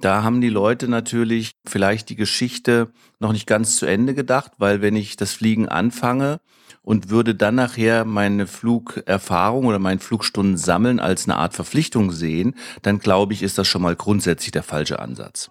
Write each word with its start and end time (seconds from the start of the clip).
Da 0.00 0.22
haben 0.22 0.40
die 0.40 0.48
Leute 0.48 0.88
natürlich 0.88 1.52
vielleicht 1.66 2.08
die 2.08 2.16
Geschichte 2.16 2.88
noch 3.18 3.32
nicht 3.32 3.46
ganz 3.46 3.76
zu 3.76 3.84
Ende 3.84 4.14
gedacht, 4.14 4.52
weil 4.56 4.80
wenn 4.80 4.96
ich 4.96 5.16
das 5.16 5.32
Fliegen 5.32 5.68
anfange 5.68 6.40
und 6.82 7.10
würde 7.10 7.34
dann 7.34 7.56
nachher 7.56 8.06
meine 8.06 8.46
Flugerfahrung 8.46 9.66
oder 9.66 9.78
meinen 9.78 9.98
Flugstunden 9.98 10.56
sammeln 10.56 11.00
als 11.00 11.24
eine 11.24 11.36
Art 11.36 11.52
Verpflichtung 11.52 12.12
sehen, 12.12 12.54
dann 12.80 12.98
glaube 12.98 13.34
ich, 13.34 13.42
ist 13.42 13.58
das 13.58 13.68
schon 13.68 13.82
mal 13.82 13.94
grundsätzlich 13.94 14.52
der 14.52 14.62
falsche 14.62 15.00
Ansatz. 15.00 15.50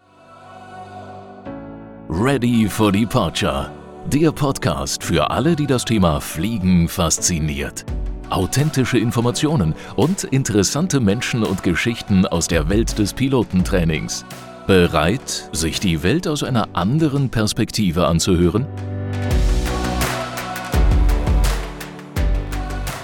Ready 2.09 2.67
for 2.67 2.91
Departure. 2.91 3.71
Der 4.07 4.31
Podcast 4.31 5.03
für 5.03 5.29
alle, 5.29 5.55
die 5.55 5.67
das 5.67 5.85
Thema 5.85 6.19
Fliegen 6.21 6.89
fasziniert. 6.89 7.85
Authentische 8.29 8.99
Informationen 8.99 9.73
und 9.95 10.23
interessante 10.23 10.99
Menschen 10.99 11.43
und 11.43 11.63
Geschichten 11.63 12.27
aus 12.27 12.47
der 12.47 12.69
Welt 12.69 12.99
des 12.99 13.13
Pilotentrainings. 13.13 14.23
Bereit, 14.67 15.49
sich 15.51 15.79
die 15.79 16.03
Welt 16.03 16.27
aus 16.27 16.43
einer 16.43 16.69
anderen 16.73 17.29
Perspektive 17.29 18.05
anzuhören? 18.05 18.67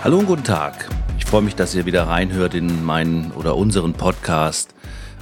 Hallo 0.03 0.19
und 0.19 0.27
guten 0.27 0.43
Tag. 0.43 0.89
Ich 1.17 1.25
freue 1.25 1.41
mich, 1.41 1.55
dass 1.55 1.73
ihr 1.73 1.87
wieder 1.87 2.03
reinhört 2.07 2.53
in 2.53 2.85
meinen 2.85 3.31
oder 3.31 3.57
unseren 3.57 3.93
Podcast 3.93 4.75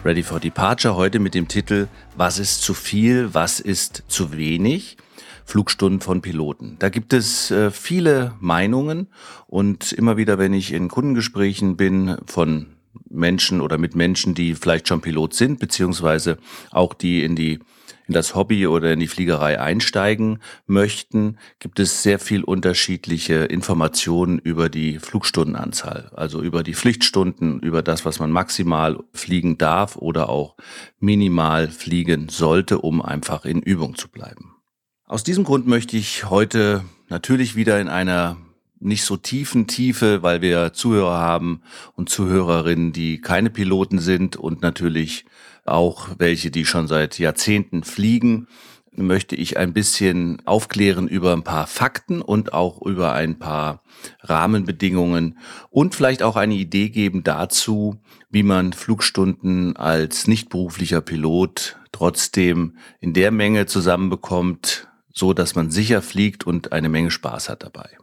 Ready 0.04 0.24
for 0.24 0.41
Departure. 0.41 0.98
Heute 0.98 1.20
mit 1.20 1.34
dem 1.34 1.48
Titel 1.48 1.88
Was 2.18 2.40
ist 2.40 2.62
zu 2.62 2.74
viel, 2.74 3.34
was 3.34 3.62
ist 3.62 4.04
zu 4.10 4.34
wenig? 4.34 4.98
Flugstunden 5.46 6.02
von 6.02 6.22
Piloten. 6.22 6.78
Da 6.80 6.90
gibt 6.90 7.14
es 7.14 7.52
äh, 7.52 7.72
viele 7.72 8.34
Meinungen 8.40 9.08
und 9.48 9.92
immer 9.92 10.18
wieder, 10.18 10.38
wenn 10.38 10.54
ich 10.54 10.74
in 10.74 10.88
Kundengesprächen 10.88 11.78
bin 11.78 12.18
von 12.26 12.68
Menschen 13.10 13.62
oder 13.62 13.78
mit 13.78 13.96
Menschen, 13.96 14.34
die 14.34 14.56
vielleicht 14.56 14.88
schon 14.88 15.02
Pilot 15.02 15.34
sind, 15.34 15.60
beziehungsweise 15.60 16.38
auch 16.72 16.94
die 16.94 17.24
in 17.24 17.36
die 17.36 17.60
in 18.06 18.14
das 18.14 18.36
Hobby 18.36 18.68
oder 18.68 18.92
in 18.92 19.00
die 19.00 19.08
Fliegerei 19.08 19.60
einsteigen 19.62 20.40
möchten, 20.68 21.38
gibt 21.60 21.80
es 21.80 22.04
sehr 22.04 22.20
viel 22.20 22.44
unterschiedliche 22.44 23.35
Informationen 23.46 24.40
über 24.40 24.68
die 24.68 25.00
Flugstundenanzahl, 25.00 26.12
also 26.13 26.41
über 26.41 26.63
die 26.63 26.74
Pflichtstunden, 26.74 27.62
über 27.62 27.82
das, 27.82 28.04
was 28.04 28.20
man 28.20 28.32
maximal 28.32 29.00
fliegen 29.13 29.57
darf 29.57 29.96
oder 29.96 30.28
auch 30.28 30.57
minimal 31.00 31.70
fliegen 31.70 32.28
sollte, 32.30 32.80
um 32.80 33.02
einfach 33.02 33.46
in 33.46 33.62
Übung 33.62 33.96
zu 33.96 34.10
bleiben. 34.10 34.52
Aus 35.05 35.23
diesem 35.23 35.43
Grund 35.43 35.68
möchte 35.68 35.98
ich 35.98 36.29
heute 36.29 36.84
natürlich 37.09 37.55
wieder 37.55 37.79
in 37.82 37.90
einer 37.90 38.37
nicht 38.79 39.04
so 39.04 39.18
tiefen 39.18 39.68
Tiefe, 39.68 40.23
weil 40.23 40.41
wir 40.41 40.73
Zuhörer 40.73 41.20
haben 41.20 41.62
und 41.95 42.10
Zuhörerinnen, 42.10 42.93
die 42.93 43.20
keine 43.20 43.49
Piloten 43.49 43.99
sind 43.99 44.37
und 44.37 44.62
natürlich 44.62 45.26
auch 45.65 46.10
welche, 46.18 46.51
die 46.51 46.65
schon 46.65 46.87
seit 46.87 47.20
Jahrzehnten 47.20 47.84
fliegen, 47.84 48.48
möchte 48.95 49.35
ich 49.35 49.57
ein 49.57 49.73
bisschen 49.73 50.41
aufklären 50.45 51.07
über 51.07 51.34
ein 51.34 51.43
paar 51.43 51.67
Fakten 51.67 52.21
und 52.21 52.54
auch 52.54 52.82
über 52.82 53.13
ein 53.13 53.40
paar 53.40 53.84
Rahmenbedingungen 54.21 55.38
und 55.70 55.95
vielleicht 55.95 56.23
auch 56.23 56.38
eine 56.38 56.55
Idee 56.55 56.90
geben 56.90 57.23
dazu, 57.23 57.98
wie 58.29 58.43
man 58.43 58.71
Flugstunden 58.71 59.76
als 59.76 60.27
nicht 60.27 60.49
beruflicher 60.49 61.01
Pilot 61.01 61.77
trotzdem 61.91 62.77
in 62.99 63.13
der 63.13 63.32
Menge 63.32 63.65
zusammenbekommt, 63.65 64.88
so 65.14 65.34
dass 65.34 65.56
man 65.56 65.72
sicher 65.72 66.02
fliegt 66.02 66.46
und 66.46 66.72
eine 66.72 66.90
Menge 66.90 67.12
Spaß 67.12 67.50
hat 67.50 67.64
dabei. 67.64 67.97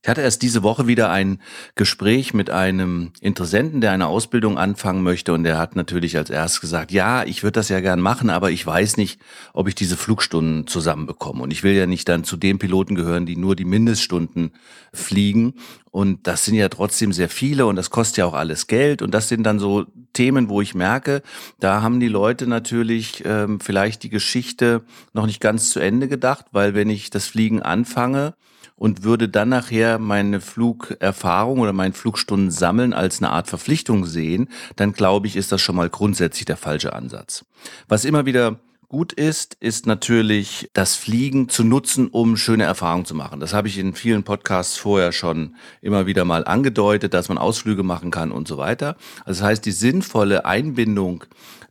Ich 0.00 0.08
hatte 0.08 0.20
erst 0.20 0.42
diese 0.42 0.62
Woche 0.62 0.86
wieder 0.86 1.10
ein 1.10 1.40
Gespräch 1.74 2.32
mit 2.32 2.50
einem 2.50 3.10
Interessenten, 3.20 3.80
der 3.80 3.90
eine 3.90 4.06
Ausbildung 4.06 4.56
anfangen 4.56 5.02
möchte. 5.02 5.32
Und 5.32 5.42
der 5.42 5.58
hat 5.58 5.74
natürlich 5.74 6.16
als 6.16 6.30
erstes 6.30 6.60
gesagt, 6.60 6.92
ja, 6.92 7.24
ich 7.24 7.42
würde 7.42 7.54
das 7.58 7.68
ja 7.68 7.80
gern 7.80 8.00
machen, 8.00 8.30
aber 8.30 8.52
ich 8.52 8.64
weiß 8.64 8.96
nicht, 8.96 9.20
ob 9.54 9.66
ich 9.66 9.74
diese 9.74 9.96
Flugstunden 9.96 10.68
zusammenbekomme. 10.68 11.42
Und 11.42 11.50
ich 11.50 11.64
will 11.64 11.72
ja 11.72 11.86
nicht 11.86 12.08
dann 12.08 12.22
zu 12.22 12.36
den 12.36 12.60
Piloten 12.60 12.94
gehören, 12.94 13.26
die 13.26 13.34
nur 13.34 13.56
die 13.56 13.64
Mindeststunden 13.64 14.52
fliegen. 14.92 15.54
Und 15.90 16.28
das 16.28 16.44
sind 16.44 16.54
ja 16.54 16.68
trotzdem 16.68 17.12
sehr 17.12 17.28
viele 17.28 17.66
und 17.66 17.74
das 17.74 17.90
kostet 17.90 18.18
ja 18.18 18.26
auch 18.26 18.34
alles 18.34 18.68
Geld. 18.68 19.02
Und 19.02 19.12
das 19.12 19.28
sind 19.28 19.42
dann 19.42 19.58
so 19.58 19.84
Themen, 20.12 20.48
wo 20.48 20.60
ich 20.60 20.76
merke, 20.76 21.22
da 21.58 21.82
haben 21.82 21.98
die 21.98 22.08
Leute 22.08 22.46
natürlich 22.46 23.24
ähm, 23.24 23.58
vielleicht 23.58 24.04
die 24.04 24.10
Geschichte 24.10 24.84
noch 25.12 25.26
nicht 25.26 25.40
ganz 25.40 25.70
zu 25.70 25.80
Ende 25.80 26.06
gedacht, 26.06 26.46
weil 26.52 26.74
wenn 26.74 26.88
ich 26.88 27.10
das 27.10 27.26
Fliegen 27.26 27.62
anfange, 27.62 28.34
und 28.76 29.02
würde 29.02 29.28
dann 29.28 29.48
nachher 29.48 29.98
meine 29.98 30.40
Flugerfahrung 30.40 31.60
oder 31.60 31.72
meinen 31.72 31.92
Flugstunden 31.92 32.50
sammeln 32.50 32.92
als 32.92 33.18
eine 33.18 33.30
Art 33.30 33.48
Verpflichtung 33.48 34.06
sehen, 34.06 34.48
dann 34.76 34.92
glaube 34.92 35.26
ich, 35.26 35.36
ist 35.36 35.52
das 35.52 35.60
schon 35.60 35.76
mal 35.76 35.90
grundsätzlich 35.90 36.44
der 36.44 36.56
falsche 36.56 36.92
Ansatz. 36.92 37.44
Was 37.88 38.04
immer 38.04 38.26
wieder 38.26 38.60
gut 38.88 39.12
ist, 39.12 39.56
ist 39.60 39.86
natürlich 39.86 40.70
das 40.72 40.96
Fliegen 40.96 41.50
zu 41.50 41.62
nutzen, 41.62 42.08
um 42.08 42.36
schöne 42.36 42.64
Erfahrungen 42.64 43.04
zu 43.04 43.14
machen. 43.14 43.38
Das 43.38 43.52
habe 43.52 43.68
ich 43.68 43.76
in 43.76 43.94
vielen 43.94 44.22
Podcasts 44.22 44.78
vorher 44.78 45.12
schon 45.12 45.56
immer 45.82 46.06
wieder 46.06 46.24
mal 46.24 46.44
angedeutet, 46.44 47.12
dass 47.12 47.28
man 47.28 47.36
Ausflüge 47.36 47.82
machen 47.82 48.10
kann 48.10 48.32
und 48.32 48.48
so 48.48 48.56
weiter. 48.56 48.96
Also 49.26 49.40
das 49.40 49.42
heißt, 49.42 49.66
die 49.66 49.72
sinnvolle 49.72 50.46
Einbindung 50.46 51.24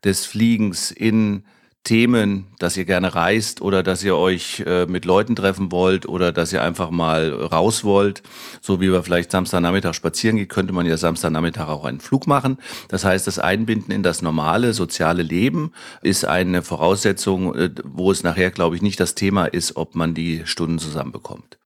des 0.04 0.28
Fliegens 0.28 0.92
in 0.92 1.44
Themen, 1.88 2.48
dass 2.60 2.76
ihr 2.76 2.84
gerne 2.84 3.16
reist 3.16 3.62
oder 3.62 3.82
dass 3.82 4.04
ihr 4.04 4.18
euch 4.18 4.62
äh, 4.66 4.86
mit 4.88 5.06
Leuten 5.06 5.38
treffen 5.38 5.72
wollt 5.72 6.06
oder 6.06 6.34
dass 6.34 6.52
ihr 6.52 6.62
einfach 6.62 6.90
mal 6.90 7.32
raus 7.32 7.86
wollt, 7.86 8.24
so 8.60 8.82
wie 8.82 8.92
wir 8.92 9.04
vielleicht 9.04 9.32
Samstagnachmittag 9.32 9.94
spazieren 9.94 10.36
geht, 10.36 10.50
könnte 10.50 10.74
man 10.74 10.86
ja 10.86 10.98
Samstagnachmittag 10.98 11.70
auch 11.70 11.86
einen 11.86 12.02
Flug 12.02 12.28
machen. 12.28 12.58
Das 12.90 13.06
heißt, 13.06 13.26
das 13.26 13.40
Einbinden 13.40 13.94
in 13.94 14.04
das 14.04 14.22
normale 14.22 14.74
soziale 14.74 15.24
Leben 15.24 15.72
ist 16.02 16.26
eine 16.26 16.62
Voraussetzung, 16.62 17.56
äh, 17.56 17.70
wo 17.86 18.12
es 18.12 18.22
nachher, 18.22 18.52
glaube 18.52 18.76
ich, 18.76 18.82
nicht 18.82 19.00
das 19.00 19.16
Thema 19.16 19.46
ist, 19.46 19.78
ob 19.78 19.96
man 19.96 20.14
die 20.14 20.42
Stunden 20.44 20.80
zusammenbekommt. 20.80 21.58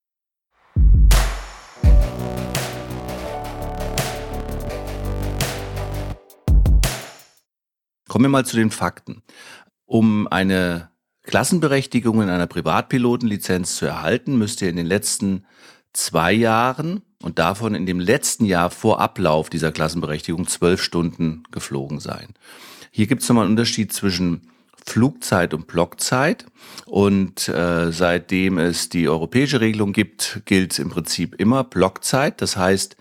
Kommen 8.07 8.25
wir 8.25 8.29
mal 8.29 8.45
zu 8.45 8.57
den 8.57 8.69
Fakten. 8.69 9.23
Um 9.91 10.25
eine 10.29 10.89
Klassenberechtigung 11.23 12.21
in 12.21 12.29
einer 12.29 12.47
Privatpilotenlizenz 12.47 13.75
zu 13.75 13.87
erhalten, 13.87 14.37
müsst 14.37 14.61
ihr 14.61 14.69
in 14.69 14.77
den 14.77 14.85
letzten 14.85 15.45
zwei 15.91 16.31
Jahren 16.31 17.01
und 17.21 17.39
davon 17.39 17.75
in 17.75 17.85
dem 17.85 17.99
letzten 17.99 18.45
Jahr 18.45 18.69
vor 18.69 19.01
Ablauf 19.01 19.49
dieser 19.49 19.73
Klassenberechtigung 19.73 20.47
zwölf 20.47 20.81
Stunden 20.81 21.43
geflogen 21.51 21.99
sein. 21.99 22.35
Hier 22.89 23.05
gibt 23.05 23.21
es 23.21 23.27
nochmal 23.27 23.43
einen 23.43 23.51
Unterschied 23.51 23.91
zwischen 23.91 24.49
Flugzeit 24.85 25.53
und 25.53 25.67
Blockzeit. 25.67 26.45
Und 26.85 27.49
äh, 27.49 27.91
seitdem 27.91 28.59
es 28.59 28.87
die 28.87 29.09
europäische 29.09 29.59
Regelung 29.59 29.91
gibt, 29.91 30.43
gilt 30.45 30.79
im 30.79 30.87
Prinzip 30.87 31.35
immer 31.35 31.65
Blockzeit. 31.65 32.41
Das 32.41 32.55
heißt, 32.55 32.95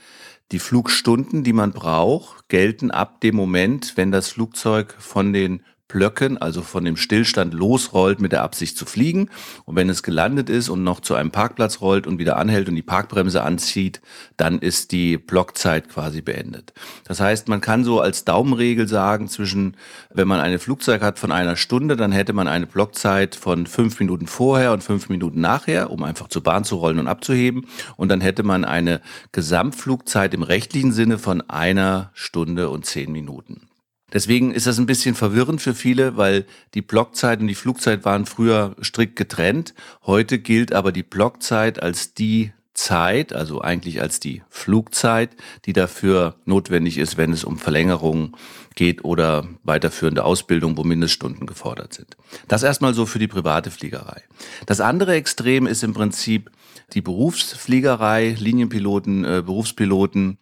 die 0.50 0.58
Flugstunden, 0.58 1.44
die 1.44 1.52
man 1.52 1.70
braucht, 1.70 2.48
gelten 2.48 2.90
ab 2.90 3.20
dem 3.20 3.36
Moment, 3.36 3.92
wenn 3.94 4.10
das 4.10 4.30
Flugzeug 4.30 4.96
von 4.98 5.32
den 5.32 5.62
Blöcken, 5.90 6.38
also 6.38 6.62
von 6.62 6.84
dem 6.84 6.96
Stillstand 6.96 7.52
losrollt 7.52 8.20
mit 8.20 8.32
der 8.32 8.42
Absicht 8.42 8.76
zu 8.76 8.86
fliegen. 8.86 9.28
Und 9.64 9.76
wenn 9.76 9.88
es 9.88 10.02
gelandet 10.02 10.48
ist 10.48 10.68
und 10.68 10.82
noch 10.82 11.00
zu 11.00 11.14
einem 11.14 11.30
Parkplatz 11.30 11.80
rollt 11.80 12.06
und 12.06 12.18
wieder 12.18 12.36
anhält 12.36 12.68
und 12.68 12.76
die 12.76 12.82
Parkbremse 12.82 13.42
anzieht, 13.42 14.00
dann 14.36 14.58
ist 14.60 14.92
die 14.92 15.18
Blockzeit 15.18 15.88
quasi 15.88 16.22
beendet. 16.22 16.72
Das 17.04 17.20
heißt, 17.20 17.48
man 17.48 17.60
kann 17.60 17.84
so 17.84 18.00
als 18.00 18.24
Daumenregel 18.24 18.88
sagen, 18.88 19.28
zwischen, 19.28 19.76
wenn 20.12 20.28
man 20.28 20.40
eine 20.40 20.58
Flugzeug 20.58 21.02
hat 21.02 21.18
von 21.18 21.32
einer 21.32 21.56
Stunde, 21.56 21.96
dann 21.96 22.12
hätte 22.12 22.32
man 22.32 22.48
eine 22.48 22.66
Blockzeit 22.66 23.34
von 23.34 23.66
fünf 23.66 24.00
Minuten 24.00 24.26
vorher 24.26 24.72
und 24.72 24.82
fünf 24.82 25.08
Minuten 25.08 25.40
nachher, 25.40 25.90
um 25.90 26.02
einfach 26.04 26.28
zur 26.28 26.42
Bahn 26.42 26.64
zu 26.64 26.76
rollen 26.76 26.98
und 26.98 27.08
abzuheben. 27.08 27.66
Und 27.96 28.08
dann 28.08 28.20
hätte 28.20 28.42
man 28.42 28.64
eine 28.64 29.00
Gesamtflugzeit 29.32 30.34
im 30.34 30.42
rechtlichen 30.42 30.92
Sinne 30.92 31.18
von 31.18 31.42
einer 31.42 32.10
Stunde 32.14 32.70
und 32.70 32.86
zehn 32.86 33.12
Minuten. 33.12 33.69
Deswegen 34.12 34.52
ist 34.52 34.66
das 34.66 34.78
ein 34.78 34.86
bisschen 34.86 35.14
verwirrend 35.14 35.60
für 35.60 35.74
viele, 35.74 36.16
weil 36.16 36.46
die 36.74 36.82
Blockzeit 36.82 37.40
und 37.40 37.46
die 37.46 37.54
Flugzeit 37.54 38.04
waren 38.04 38.26
früher 38.26 38.76
strikt 38.82 39.16
getrennt. 39.16 39.74
Heute 40.04 40.38
gilt 40.38 40.72
aber 40.72 40.92
die 40.92 41.02
Blockzeit 41.02 41.82
als 41.82 42.14
die 42.14 42.52
Zeit, 42.74 43.32
also 43.32 43.60
eigentlich 43.60 44.00
als 44.00 44.20
die 44.20 44.42
Flugzeit, 44.48 45.36
die 45.66 45.72
dafür 45.72 46.36
notwendig 46.46 46.98
ist, 46.98 47.18
wenn 47.18 47.32
es 47.32 47.44
um 47.44 47.58
Verlängerungen 47.58 48.32
geht 48.74 49.04
oder 49.04 49.46
weiterführende 49.64 50.24
Ausbildung, 50.24 50.78
wo 50.78 50.84
Mindeststunden 50.84 51.46
gefordert 51.46 51.92
sind. 51.92 52.16
Das 52.48 52.62
erstmal 52.62 52.94
so 52.94 53.04
für 53.04 53.18
die 53.18 53.28
private 53.28 53.70
Fliegerei. 53.70 54.22
Das 54.66 54.80
andere 54.80 55.14
Extrem 55.14 55.66
ist 55.66 55.82
im 55.82 55.92
Prinzip 55.92 56.50
die 56.94 57.02
Berufsfliegerei, 57.02 58.36
Linienpiloten, 58.38 59.24
äh, 59.24 59.42
Berufspiloten, 59.44 60.38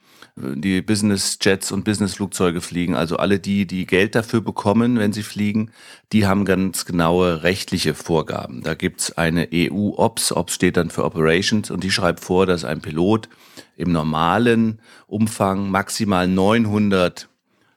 die 0.55 0.83
Business-Jets 0.83 1.73
und 1.73 1.85
Business-Flugzeuge 1.85 2.61
fliegen, 2.61 2.95
also 2.95 3.17
alle 3.17 3.39
die, 3.39 3.67
die 3.67 3.87
Geld 3.87 4.15
dafür 4.15 4.41
bekommen, 4.41 4.99
wenn 4.99 5.13
sie 5.13 5.23
fliegen, 5.23 5.71
die 6.13 6.27
haben 6.27 6.45
ganz 6.45 6.85
genaue 6.85 7.43
rechtliche 7.43 7.95
Vorgaben. 7.95 8.63
Da 8.63 8.75
gibt's 8.75 9.13
eine 9.17 9.49
EU-OPS, 9.53 10.33
OPS 10.33 10.55
steht 10.55 10.77
dann 10.77 10.91
für 10.91 11.05
Operations, 11.05 11.71
und 11.71 11.85
die 11.85 11.91
schreibt 11.91 12.21
vor, 12.21 12.47
dass 12.47 12.65
ein 12.65 12.81
Pilot 12.81 13.29
im 13.77 13.93
normalen 13.93 14.81
Umfang 15.07 15.71
maximal 15.71 16.27
900 16.27 17.29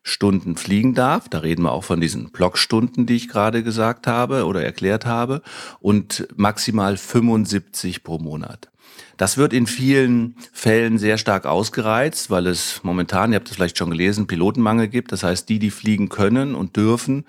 Stunden 0.03 0.55
fliegen 0.57 0.93
darf. 0.93 1.29
Da 1.29 1.39
reden 1.39 1.63
wir 1.63 1.71
auch 1.71 1.83
von 1.83 2.01
diesen 2.01 2.31
Blockstunden, 2.31 3.05
die 3.05 3.15
ich 3.15 3.27
gerade 3.27 3.63
gesagt 3.63 4.07
habe 4.07 4.45
oder 4.45 4.63
erklärt 4.63 5.05
habe. 5.05 5.41
Und 5.79 6.27
maximal 6.35 6.97
75 6.97 8.03
pro 8.03 8.17
Monat. 8.17 8.71
Das 9.17 9.37
wird 9.37 9.53
in 9.53 9.67
vielen 9.67 10.35
Fällen 10.51 10.97
sehr 10.97 11.17
stark 11.17 11.45
ausgereizt, 11.45 12.29
weil 12.29 12.47
es 12.47 12.81
momentan, 12.83 13.31
ihr 13.31 13.37
habt 13.37 13.49
es 13.49 13.55
vielleicht 13.55 13.77
schon 13.77 13.89
gelesen, 13.89 14.27
Pilotenmangel 14.27 14.87
gibt. 14.87 15.11
Das 15.11 15.23
heißt, 15.23 15.47
die, 15.49 15.59
die 15.59 15.71
fliegen 15.71 16.09
können 16.09 16.55
und 16.55 16.75
dürfen, 16.75 17.25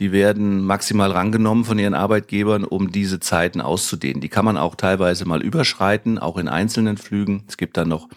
die 0.00 0.12
werden 0.12 0.64
maximal 0.64 1.10
rangenommen 1.10 1.64
von 1.64 1.78
ihren 1.78 1.94
Arbeitgebern, 1.94 2.64
um 2.64 2.90
diese 2.90 3.20
Zeiten 3.20 3.60
auszudehnen. 3.60 4.20
Die 4.20 4.28
kann 4.28 4.44
man 4.44 4.56
auch 4.56 4.74
teilweise 4.74 5.24
mal 5.24 5.42
überschreiten, 5.42 6.18
auch 6.18 6.36
in 6.36 6.48
einzelnen 6.48 6.96
Flügen. 6.96 7.44
Es 7.48 7.56
gibt 7.56 7.76
dann 7.76 7.88
noch 7.88 8.08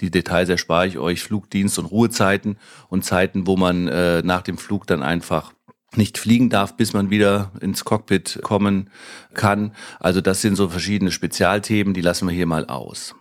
die 0.00 0.10
Details 0.10 0.48
erspare 0.48 0.86
ich 0.86 0.98
euch, 0.98 1.22
Flugdienst 1.22 1.78
und 1.78 1.86
Ruhezeiten 1.86 2.56
und 2.88 3.04
Zeiten, 3.04 3.46
wo 3.46 3.56
man 3.56 3.86
äh, 3.86 4.22
nach 4.22 4.42
dem 4.42 4.56
Flug 4.56 4.86
dann 4.86 5.02
einfach 5.02 5.52
nicht 5.96 6.18
fliegen 6.18 6.50
darf, 6.50 6.76
bis 6.76 6.92
man 6.92 7.10
wieder 7.10 7.52
ins 7.60 7.84
Cockpit 7.84 8.40
kommen 8.42 8.90
kann. 9.34 9.72
Also 9.98 10.20
das 10.20 10.40
sind 10.40 10.56
so 10.56 10.68
verschiedene 10.68 11.10
Spezialthemen, 11.10 11.94
die 11.94 12.00
lassen 12.00 12.28
wir 12.28 12.34
hier 12.34 12.46
mal 12.46 12.66
aus. 12.66 13.14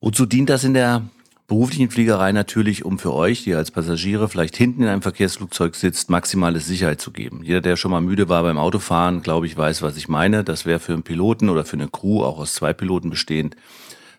Wozu 0.00 0.26
dient 0.26 0.50
das 0.50 0.64
in 0.64 0.74
der 0.74 1.02
beruflichen 1.46 1.90
Fliegerei 1.90 2.32
natürlich, 2.32 2.84
um 2.84 2.98
für 2.98 3.14
euch, 3.14 3.44
die 3.44 3.54
als 3.54 3.70
Passagiere 3.70 4.28
vielleicht 4.28 4.56
hinten 4.56 4.82
in 4.82 4.88
einem 4.88 5.02
Verkehrsflugzeug 5.02 5.74
sitzt, 5.76 6.10
maximale 6.10 6.60
Sicherheit 6.60 7.00
zu 7.00 7.12
geben. 7.12 7.42
Jeder, 7.44 7.60
der 7.60 7.76
schon 7.76 7.92
mal 7.92 8.00
müde 8.00 8.28
war 8.28 8.42
beim 8.42 8.58
Autofahren, 8.58 9.22
glaube 9.22 9.46
ich, 9.46 9.56
weiß, 9.56 9.82
was 9.82 9.96
ich 9.96 10.08
meine. 10.08 10.44
Das 10.44 10.66
wäre 10.66 10.80
für 10.80 10.92
einen 10.92 11.02
Piloten 11.02 11.48
oder 11.48 11.64
für 11.64 11.76
eine 11.76 11.88
Crew, 11.88 12.22
auch 12.22 12.38
aus 12.38 12.54
zwei 12.54 12.72
Piloten 12.72 13.10
bestehend, 13.10 13.56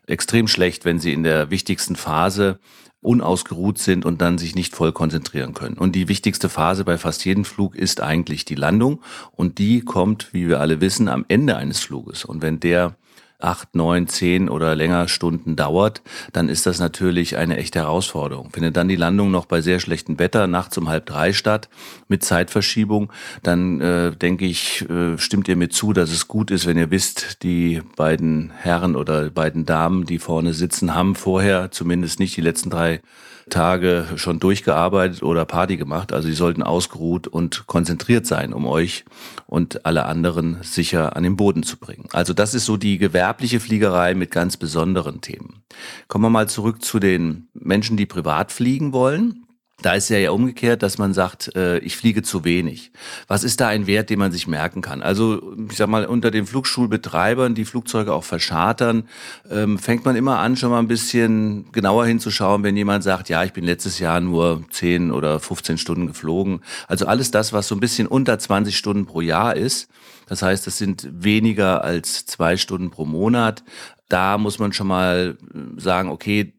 extrem 0.05 0.47
schlecht, 0.47 0.85
wenn 0.85 0.99
sie 0.99 1.11
in 1.11 1.23
der 1.23 1.49
wichtigsten 1.49 1.95
Phase 1.95 2.59
unausgeruht 3.07 3.77
sind 3.77 4.05
und 4.05 4.21
dann 4.21 4.37
sich 4.37 4.53
nicht 4.53 4.75
voll 4.75 4.91
konzentrieren 4.91 5.53
können. 5.53 5.77
Und 5.77 5.95
die 5.95 6.09
wichtigste 6.09 6.49
Phase 6.49 6.83
bei 6.83 6.97
fast 6.97 7.23
jedem 7.25 7.45
Flug 7.45 7.75
ist 7.75 8.01
eigentlich 8.01 8.45
die 8.45 8.55
Landung 8.55 9.01
und 9.31 9.57
die 9.57 9.81
kommt, 9.81 10.33
wie 10.33 10.49
wir 10.49 10.59
alle 10.59 10.81
wissen, 10.81 11.07
am 11.07 11.25
Ende 11.29 11.55
eines 11.55 11.79
Fluges. 11.79 12.25
Und 12.25 12.41
wenn 12.41 12.59
der 12.59 12.95
acht, 13.39 13.75
neun, 13.75 14.07
zehn 14.07 14.49
oder 14.49 14.75
länger 14.75 15.07
Stunden 15.07 15.55
dauert, 15.55 16.01
dann 16.33 16.49
ist 16.49 16.65
das 16.65 16.79
natürlich 16.79 17.37
eine 17.37 17.57
echte 17.57 17.79
Herausforderung. 17.79 18.49
Findet 18.51 18.77
dann 18.77 18.87
die 18.87 18.95
Landung 18.95 19.29
noch 19.29 19.45
bei 19.45 19.61
sehr 19.61 19.79
schlechtem 19.79 20.17
Wetter 20.17 20.47
nachts 20.47 20.77
um 20.77 20.89
halb 20.89 21.05
drei 21.05 21.33
statt 21.33 21.69
mit 22.07 22.23
Zeitverschiebung, 22.23 23.11
dann 23.43 23.79
äh, 23.81 24.11
denke 24.11 24.45
ich, 24.45 24.89
äh, 24.89 25.17
stimmt 25.17 25.47
ihr 25.47 25.55
mir 25.55 25.69
zu, 25.69 25.93
dass 25.93 26.11
es 26.11 26.27
gut 26.27 26.49
ist, 26.49 26.65
wenn 26.65 26.77
ihr 26.77 26.89
wisst, 26.89 27.43
die 27.43 27.81
beiden 27.95 28.51
Herren 28.51 28.95
oder 28.95 29.29
beiden 29.29 29.65
Damen, 29.65 30.05
die 30.05 30.19
vorne 30.19 30.53
sitzen, 30.53 30.95
haben 30.95 31.15
vorher 31.15 31.69
zumindest 31.71 32.19
nicht 32.19 32.35
die 32.37 32.41
letzten 32.41 32.69
drei 32.69 33.01
Tage 33.49 34.05
schon 34.15 34.39
durchgearbeitet 34.39 35.23
oder 35.23 35.45
Party 35.45 35.77
gemacht. 35.77 36.11
Also 36.11 36.27
sie 36.27 36.33
sollten 36.33 36.63
ausgeruht 36.63 37.27
und 37.27 37.67
konzentriert 37.67 38.25
sein, 38.25 38.53
um 38.53 38.65
euch 38.65 39.05
und 39.45 39.85
alle 39.85 40.05
anderen 40.05 40.57
sicher 40.61 41.15
an 41.15 41.23
den 41.23 41.37
Boden 41.37 41.63
zu 41.63 41.77
bringen. 41.77 42.09
Also 42.11 42.33
das 42.33 42.53
ist 42.53 42.65
so 42.65 42.77
die 42.77 42.97
gewerbliche 43.27 43.59
Fliegerei 43.59 44.13
mit 44.13 44.31
ganz 44.31 44.55
besonderen 44.55 45.19
Themen. 45.19 45.61
Kommen 46.07 46.23
wir 46.23 46.29
mal 46.29 46.47
zurück 46.47 46.81
zu 46.81 46.97
den 46.97 47.49
Menschen, 47.53 47.97
die 47.97 48.05
privat 48.05 48.53
fliegen 48.53 48.93
wollen. 48.93 49.43
Da 49.81 49.95
ist 49.95 50.07
ja 50.09 50.17
ja 50.17 50.31
umgekehrt, 50.31 50.81
dass 50.81 50.97
man 50.97 51.13
sagt, 51.13 51.53
äh, 51.53 51.79
ich 51.79 51.97
fliege 51.97 52.23
zu 52.23 52.45
wenig. 52.45 52.93
Was 53.27 53.43
ist 53.43 53.59
da 53.59 53.67
ein 53.67 53.85
Wert, 53.85 54.09
den 54.09 54.17
man 54.17 54.31
sich 54.31 54.47
merken 54.47 54.81
kann? 54.81 55.01
Also 55.01 55.55
ich 55.69 55.75
sag 55.75 55.89
mal, 55.89 56.05
unter 56.05 56.31
den 56.31 56.45
Flugschulbetreibern, 56.45 57.53
die 57.53 57.65
Flugzeuge 57.65 58.13
auch 58.13 58.23
verschartern, 58.23 59.09
ähm, 59.51 59.77
fängt 59.77 60.05
man 60.05 60.15
immer 60.15 60.39
an, 60.39 60.55
schon 60.55 60.71
mal 60.71 60.79
ein 60.79 60.87
bisschen 60.87 61.69
genauer 61.73 62.05
hinzuschauen, 62.05 62.63
wenn 62.63 62.77
jemand 62.77 63.03
sagt, 63.03 63.27
ja, 63.27 63.43
ich 63.43 63.51
bin 63.51 63.65
letztes 63.65 63.99
Jahr 63.99 64.21
nur 64.21 64.63
10 64.71 65.11
oder 65.11 65.41
15 65.41 65.77
Stunden 65.77 66.07
geflogen. 66.07 66.61
Also 66.87 67.05
alles 67.07 67.29
das, 67.29 67.51
was 67.51 67.67
so 67.67 67.75
ein 67.75 67.81
bisschen 67.81 68.07
unter 68.07 68.39
20 68.39 68.77
Stunden 68.77 69.05
pro 69.05 69.19
Jahr 69.19 69.57
ist. 69.57 69.89
Das 70.27 70.41
heißt, 70.41 70.67
das 70.67 70.77
sind 70.77 71.07
weniger 71.11 71.83
als 71.83 72.25
zwei 72.25 72.57
Stunden 72.57 72.91
pro 72.91 73.05
Monat. 73.05 73.63
Da 74.09 74.37
muss 74.37 74.59
man 74.59 74.73
schon 74.73 74.87
mal 74.87 75.37
sagen, 75.77 76.09
okay, 76.09 76.53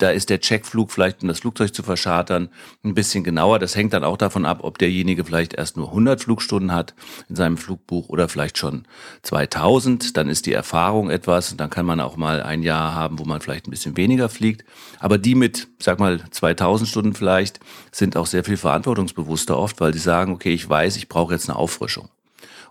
da 0.00 0.10
ist 0.10 0.30
der 0.30 0.40
Checkflug 0.40 0.90
vielleicht, 0.90 1.22
um 1.22 1.28
das 1.28 1.40
Flugzeug 1.40 1.74
zu 1.74 1.82
verschartern, 1.82 2.48
ein 2.82 2.94
bisschen 2.94 3.22
genauer. 3.24 3.58
Das 3.58 3.76
hängt 3.76 3.92
dann 3.92 4.04
auch 4.04 4.16
davon 4.16 4.46
ab, 4.46 4.60
ob 4.62 4.78
derjenige 4.78 5.24
vielleicht 5.24 5.54
erst 5.54 5.76
nur 5.76 5.88
100 5.88 6.22
Flugstunden 6.22 6.72
hat 6.72 6.94
in 7.28 7.36
seinem 7.36 7.56
Flugbuch 7.56 8.08
oder 8.08 8.28
vielleicht 8.28 8.58
schon 8.58 8.86
2000. 9.22 10.16
Dann 10.16 10.28
ist 10.28 10.46
die 10.46 10.52
Erfahrung 10.52 11.10
etwas 11.10 11.52
und 11.52 11.60
dann 11.60 11.70
kann 11.70 11.86
man 11.86 12.00
auch 12.00 12.16
mal 12.16 12.42
ein 12.42 12.62
Jahr 12.62 12.94
haben, 12.94 13.18
wo 13.18 13.24
man 13.24 13.40
vielleicht 13.40 13.66
ein 13.66 13.70
bisschen 13.70 13.96
weniger 13.96 14.28
fliegt. 14.28 14.64
Aber 14.98 15.18
die 15.18 15.34
mit, 15.34 15.68
sag 15.78 16.00
mal, 16.00 16.20
2000 16.30 16.88
Stunden 16.88 17.14
vielleicht, 17.14 17.60
sind 17.92 18.16
auch 18.16 18.26
sehr 18.26 18.44
viel 18.44 18.56
verantwortungsbewusster 18.56 19.58
oft, 19.58 19.80
weil 19.80 19.92
sie 19.92 20.00
sagen, 20.00 20.32
okay, 20.32 20.52
ich 20.52 20.68
weiß, 20.68 20.96
ich 20.96 21.08
brauche 21.08 21.34
jetzt 21.34 21.48
eine 21.48 21.58
Auffrischung. 21.58 22.08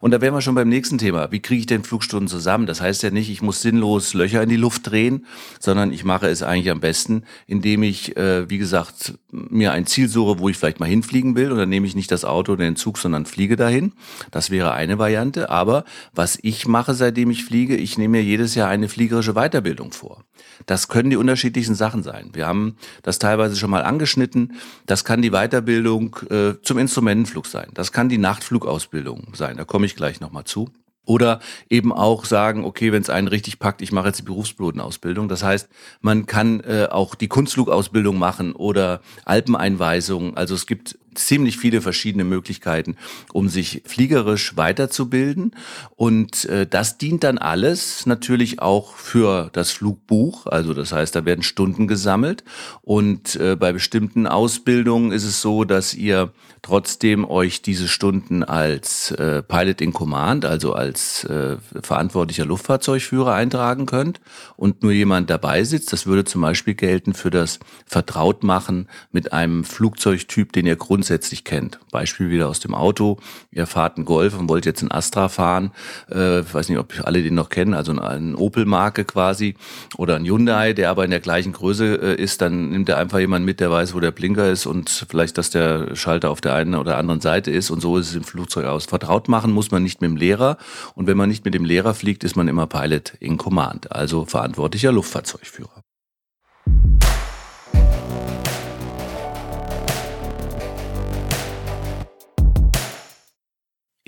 Und 0.01 0.11
da 0.11 0.21
wären 0.21 0.33
wir 0.33 0.41
schon 0.41 0.55
beim 0.55 0.69
nächsten 0.69 0.97
Thema. 0.97 1.31
Wie 1.31 1.41
kriege 1.41 1.59
ich 1.59 1.65
denn 1.65 1.83
Flugstunden 1.83 2.27
zusammen? 2.27 2.65
Das 2.65 2.81
heißt 2.81 3.03
ja 3.03 3.11
nicht, 3.11 3.29
ich 3.29 3.41
muss 3.41 3.61
sinnlos 3.61 4.13
Löcher 4.13 4.41
in 4.41 4.49
die 4.49 4.55
Luft 4.55 4.89
drehen, 4.89 5.25
sondern 5.59 5.91
ich 5.91 6.03
mache 6.03 6.27
es 6.27 6.43
eigentlich 6.43 6.71
am 6.71 6.79
besten, 6.79 7.23
indem 7.47 7.83
ich, 7.83 8.15
äh, 8.17 8.49
wie 8.49 8.57
gesagt, 8.57 9.15
mir 9.31 9.71
ein 9.71 9.85
Ziel 9.85 10.07
suche, 10.07 10.39
wo 10.39 10.49
ich 10.49 10.57
vielleicht 10.57 10.79
mal 10.79 10.87
hinfliegen 10.87 11.35
will. 11.35 11.51
Und 11.51 11.57
dann 11.57 11.69
nehme 11.69 11.87
ich 11.87 11.95
nicht 11.95 12.11
das 12.11 12.25
Auto 12.25 12.53
oder 12.53 12.63
den 12.63 12.75
Zug, 12.75 12.97
sondern 12.97 13.25
fliege 13.25 13.55
dahin. 13.55 13.93
Das 14.31 14.49
wäre 14.49 14.73
eine 14.73 14.97
Variante. 14.97 15.49
Aber 15.49 15.83
was 16.13 16.39
ich 16.41 16.67
mache, 16.67 16.93
seitdem 16.93 17.31
ich 17.31 17.43
fliege, 17.43 17.75
ich 17.75 17.97
nehme 17.97 18.17
mir 18.17 18.23
jedes 18.23 18.55
Jahr 18.55 18.69
eine 18.69 18.89
fliegerische 18.89 19.33
Weiterbildung 19.33 19.91
vor. 19.91 20.23
Das 20.65 20.87
können 20.87 21.09
die 21.09 21.15
unterschiedlichsten 21.17 21.75
Sachen 21.75 22.03
sein. 22.03 22.29
Wir 22.33 22.47
haben 22.47 22.75
das 23.03 23.19
teilweise 23.19 23.55
schon 23.55 23.69
mal 23.69 23.83
angeschnitten. 23.83 24.53
Das 24.85 25.05
kann 25.05 25.21
die 25.21 25.31
Weiterbildung 25.31 26.15
äh, 26.29 26.53
zum 26.61 26.77
Instrumentenflug 26.77 27.45
sein. 27.45 27.69
Das 27.73 27.91
kann 27.91 28.09
die 28.09 28.17
Nachtflugausbildung 28.17 29.33
sein. 29.33 29.57
Da 29.57 29.65
komme 29.65 29.85
ich 29.85 29.88
gleich 29.95 30.19
nochmal 30.19 30.45
zu. 30.45 30.69
Oder 31.05 31.39
eben 31.71 31.91
auch 31.91 32.25
sagen, 32.25 32.63
okay, 32.65 32.91
wenn 32.91 33.01
es 33.01 33.09
einen 33.09 33.27
richtig 33.27 33.57
packt, 33.57 33.81
ich 33.81 33.91
mache 33.91 34.07
jetzt 34.07 34.19
die 34.19 34.23
Berufspilotenausbildung. 34.23 35.27
Das 35.27 35.41
heißt, 35.43 35.67
man 36.01 36.27
kann 36.27 36.59
äh, 36.59 36.87
auch 36.91 37.15
die 37.15 37.27
Kunstflugausbildung 37.27 38.19
machen 38.19 38.51
oder 38.53 39.01
Alpeneinweisungen. 39.25 40.37
Also 40.37 40.53
es 40.53 40.67
gibt 40.67 40.99
ziemlich 41.19 41.57
viele 41.57 41.81
verschiedene 41.81 42.23
Möglichkeiten, 42.23 42.95
um 43.33 43.49
sich 43.49 43.83
fliegerisch 43.85 44.57
weiterzubilden. 44.57 45.55
Und 45.95 46.45
äh, 46.45 46.65
das 46.65 46.97
dient 46.97 47.23
dann 47.23 47.37
alles 47.37 48.05
natürlich 48.05 48.61
auch 48.61 48.95
für 48.95 49.49
das 49.53 49.71
Flugbuch. 49.71 50.47
Also 50.47 50.73
das 50.73 50.91
heißt, 50.91 51.15
da 51.15 51.25
werden 51.25 51.43
Stunden 51.43 51.87
gesammelt. 51.87 52.43
Und 52.81 53.35
äh, 53.35 53.55
bei 53.55 53.73
bestimmten 53.73 54.27
Ausbildungen 54.27 55.11
ist 55.11 55.23
es 55.23 55.41
so, 55.41 55.63
dass 55.63 55.93
ihr 55.93 56.31
trotzdem 56.61 57.29
euch 57.29 57.61
diese 57.61 57.87
Stunden 57.87 58.43
als 58.43 59.11
äh, 59.11 59.41
Pilot 59.43 59.81
in 59.81 59.93
Command, 59.93 60.45
also 60.45 60.73
als 60.73 61.23
äh, 61.25 61.57
verantwortlicher 61.81 62.45
Luftfahrzeugführer 62.45 63.33
eintragen 63.33 63.85
könnt 63.85 64.19
und 64.55 64.83
nur 64.83 64.91
jemand 64.91 65.29
dabei 65.29 65.63
sitzt. 65.63 65.93
Das 65.93 66.05
würde 66.05 66.25
zum 66.25 66.41
Beispiel 66.41 66.73
gelten 66.73 67.13
für 67.13 67.29
das 67.29 67.59
Vertrautmachen 67.85 68.89
mit 69.11 69.33
einem 69.33 69.63
Flugzeugtyp, 69.63 70.53
den 70.53 70.65
ihr 70.65 70.75
grundsätzlich 70.75 71.08
grundsätzlich 71.09 71.43
kennt. 71.43 71.79
Beispiel 71.91 72.29
wieder 72.29 72.47
aus 72.47 72.59
dem 72.59 72.75
Auto. 72.75 73.17
Ihr 73.51 73.65
fahrt 73.65 73.97
einen 73.97 74.05
Golf 74.05 74.37
und 74.37 74.47
wollt 74.47 74.67
jetzt 74.67 74.83
einen 74.83 74.91
Astra 74.91 75.27
fahren. 75.27 75.71
Äh, 76.11 76.41
ich 76.41 76.53
weiß 76.53 76.69
nicht, 76.69 76.77
ob 76.77 76.93
alle 77.03 77.23
den 77.23 77.33
noch 77.33 77.49
kennen, 77.49 77.73
also 77.73 77.99
eine 77.99 78.37
Opel-Marke 78.37 79.05
quasi 79.05 79.55
oder 79.97 80.17
ein 80.17 80.25
Hyundai, 80.25 80.73
der 80.73 80.91
aber 80.91 81.05
in 81.05 81.09
der 81.09 81.19
gleichen 81.19 81.51
Größe 81.51 81.95
äh, 81.95 82.21
ist. 82.21 82.41
Dann 82.41 82.69
nimmt 82.69 82.89
er 82.89 82.99
einfach 82.99 83.17
jemanden 83.17 83.47
mit, 83.47 83.59
der 83.59 83.71
weiß, 83.71 83.95
wo 83.95 83.99
der 83.99 84.11
Blinker 84.11 84.51
ist 84.51 84.67
und 84.67 85.07
vielleicht, 85.09 85.39
dass 85.39 85.49
der 85.49 85.95
Schalter 85.95 86.29
auf 86.29 86.41
der 86.41 86.53
einen 86.53 86.75
oder 86.75 86.97
anderen 86.97 87.21
Seite 87.21 87.49
ist. 87.49 87.71
Und 87.71 87.81
so 87.81 87.97
ist 87.97 88.09
es 88.09 88.15
im 88.15 88.23
Flugzeug 88.23 88.65
aus. 88.65 88.85
Vertraut 88.85 89.29
machen 89.29 89.51
muss 89.51 89.71
man 89.71 89.81
nicht 89.81 90.01
mit 90.01 90.11
dem 90.11 90.17
Lehrer. 90.17 90.57
Und 90.93 91.07
wenn 91.07 91.17
man 91.17 91.29
nicht 91.29 91.43
mit 91.43 91.55
dem 91.55 91.65
Lehrer 91.65 91.95
fliegt, 91.95 92.23
ist 92.23 92.35
man 92.35 92.47
immer 92.47 92.67
Pilot 92.67 93.13
in 93.19 93.37
Command, 93.37 93.91
also 93.91 94.25
verantwortlicher 94.25 94.91
Luftfahrzeugführer. 94.91 95.88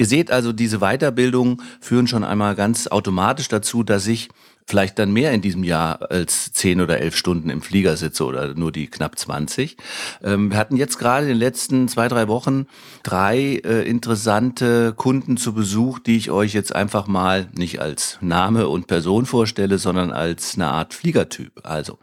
Ihr 0.01 0.07
seht 0.07 0.31
also, 0.31 0.51
diese 0.51 0.79
Weiterbildungen 0.79 1.61
führen 1.79 2.07
schon 2.07 2.23
einmal 2.23 2.55
ganz 2.55 2.87
automatisch 2.87 3.49
dazu, 3.49 3.83
dass 3.83 4.07
ich 4.07 4.29
vielleicht 4.65 4.97
dann 4.97 5.13
mehr 5.13 5.31
in 5.31 5.43
diesem 5.43 5.63
Jahr 5.63 6.09
als 6.09 6.51
zehn 6.53 6.81
oder 6.81 6.99
elf 6.99 7.15
Stunden 7.15 7.51
im 7.51 7.61
Flieger 7.61 7.95
sitze 7.97 8.25
oder 8.25 8.55
nur 8.55 8.71
die 8.71 8.87
knapp 8.87 9.19
20. 9.19 9.77
Ähm, 10.23 10.49
wir 10.49 10.57
hatten 10.57 10.75
jetzt 10.75 10.97
gerade 10.97 11.27
in 11.27 11.33
den 11.33 11.37
letzten 11.37 11.87
zwei, 11.87 12.07
drei 12.07 12.27
Wochen 12.27 12.65
drei 13.03 13.61
äh, 13.63 13.87
interessante 13.87 14.93
Kunden 14.93 15.37
zu 15.37 15.53
Besuch, 15.53 15.99
die 15.99 16.17
ich 16.17 16.31
euch 16.31 16.53
jetzt 16.53 16.73
einfach 16.73 17.05
mal 17.05 17.47
nicht 17.55 17.79
als 17.79 18.17
Name 18.21 18.69
und 18.69 18.87
Person 18.87 19.27
vorstelle, 19.27 19.77
sondern 19.77 20.11
als 20.11 20.55
eine 20.55 20.69
Art 20.69 20.95
Fliegertyp. 20.95 21.51
Also, 21.61 21.99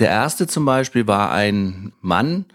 der 0.00 0.08
erste 0.08 0.48
zum 0.48 0.64
Beispiel 0.64 1.06
war 1.06 1.30
ein 1.30 1.92
Mann, 2.00 2.46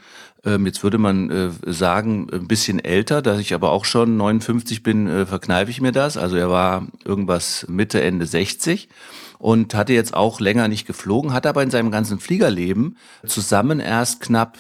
jetzt 0.43 0.83
würde 0.83 0.98
man 0.98 1.29
äh, 1.29 1.50
sagen, 1.67 2.27
ein 2.31 2.48
bisschen 2.48 2.79
älter, 2.79 3.21
da 3.21 3.38
ich 3.38 3.53
aber 3.53 3.71
auch 3.71 3.86
schon 3.86 4.17
59 4.17 4.81
bin, 4.81 5.07
äh, 5.07 5.25
verkneife 5.25 5.69
ich 5.69 5.81
mir 5.81 5.91
das. 5.91 6.17
Also 6.17 6.36
er 6.36 6.50
war 6.50 6.88
irgendwas 7.05 7.67
Mitte, 7.69 8.01
Ende 8.01 8.25
60 8.25 8.89
und 9.38 9.75
hatte 9.75 9.93
jetzt 9.93 10.13
auch 10.13 10.39
länger 10.39 10.67
nicht 10.67 10.88
geflogen, 10.88 11.33
hat 11.33 11.45
aber 11.45 11.62
in 11.62 11.71
seinem 11.71 11.91
ganzen 11.91 12.19
Fliegerleben 12.19 12.98
zusammen 13.25 13.79
erst 13.79 14.21
knapp 14.21 14.57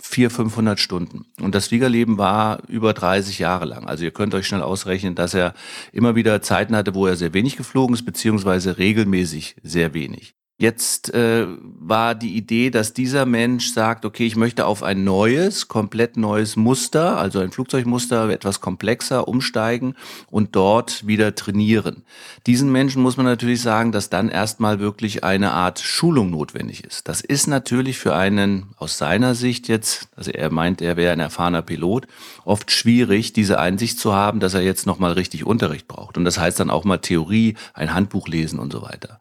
400, 0.00 0.36
500 0.36 0.80
Stunden. 0.80 1.26
Und 1.40 1.54
das 1.54 1.68
Fliegerleben 1.68 2.18
war 2.18 2.62
über 2.68 2.92
30 2.92 3.38
Jahre 3.38 3.64
lang. 3.64 3.86
Also 3.86 4.04
ihr 4.04 4.10
könnt 4.10 4.34
euch 4.34 4.46
schnell 4.46 4.62
ausrechnen, 4.62 5.14
dass 5.14 5.34
er 5.34 5.54
immer 5.92 6.14
wieder 6.14 6.42
Zeiten 6.42 6.76
hatte, 6.76 6.94
wo 6.94 7.06
er 7.06 7.16
sehr 7.16 7.32
wenig 7.32 7.56
geflogen 7.56 7.94
ist, 7.94 8.04
beziehungsweise 8.04 8.78
regelmäßig 8.78 9.56
sehr 9.62 9.94
wenig. 9.94 10.34
Jetzt 10.56 11.12
äh, 11.12 11.46
war 11.48 12.14
die 12.14 12.36
Idee, 12.36 12.70
dass 12.70 12.92
dieser 12.92 13.26
Mensch 13.26 13.72
sagt, 13.72 14.04
okay, 14.04 14.24
ich 14.24 14.36
möchte 14.36 14.66
auf 14.66 14.84
ein 14.84 15.02
neues, 15.02 15.66
komplett 15.66 16.16
neues 16.16 16.54
Muster, 16.54 17.18
also 17.18 17.40
ein 17.40 17.50
Flugzeugmuster, 17.50 18.28
etwas 18.28 18.60
komplexer 18.60 19.26
umsteigen 19.26 19.96
und 20.30 20.54
dort 20.54 21.08
wieder 21.08 21.34
trainieren. 21.34 22.04
Diesen 22.46 22.70
Menschen 22.70 23.02
muss 23.02 23.16
man 23.16 23.26
natürlich 23.26 23.62
sagen, 23.62 23.90
dass 23.90 24.10
dann 24.10 24.28
erstmal 24.28 24.78
wirklich 24.78 25.24
eine 25.24 25.50
Art 25.50 25.80
Schulung 25.80 26.30
notwendig 26.30 26.84
ist. 26.84 27.08
Das 27.08 27.20
ist 27.20 27.48
natürlich 27.48 27.98
für 27.98 28.14
einen 28.14 28.74
aus 28.76 28.96
seiner 28.96 29.34
Sicht 29.34 29.66
jetzt, 29.66 30.08
also 30.14 30.30
er 30.30 30.52
meint, 30.52 30.80
er 30.80 30.96
wäre 30.96 31.12
ein 31.12 31.20
erfahrener 31.20 31.62
Pilot, 31.62 32.06
oft 32.44 32.70
schwierig, 32.70 33.32
diese 33.32 33.58
Einsicht 33.58 33.98
zu 33.98 34.14
haben, 34.14 34.38
dass 34.38 34.54
er 34.54 34.62
jetzt 34.62 34.86
nochmal 34.86 35.14
richtig 35.14 35.44
Unterricht 35.44 35.88
braucht. 35.88 36.16
Und 36.16 36.24
das 36.24 36.38
heißt 36.38 36.60
dann 36.60 36.70
auch 36.70 36.84
mal 36.84 36.98
Theorie, 36.98 37.56
ein 37.72 37.92
Handbuch 37.92 38.28
lesen 38.28 38.60
und 38.60 38.72
so 38.72 38.82
weiter. 38.82 39.18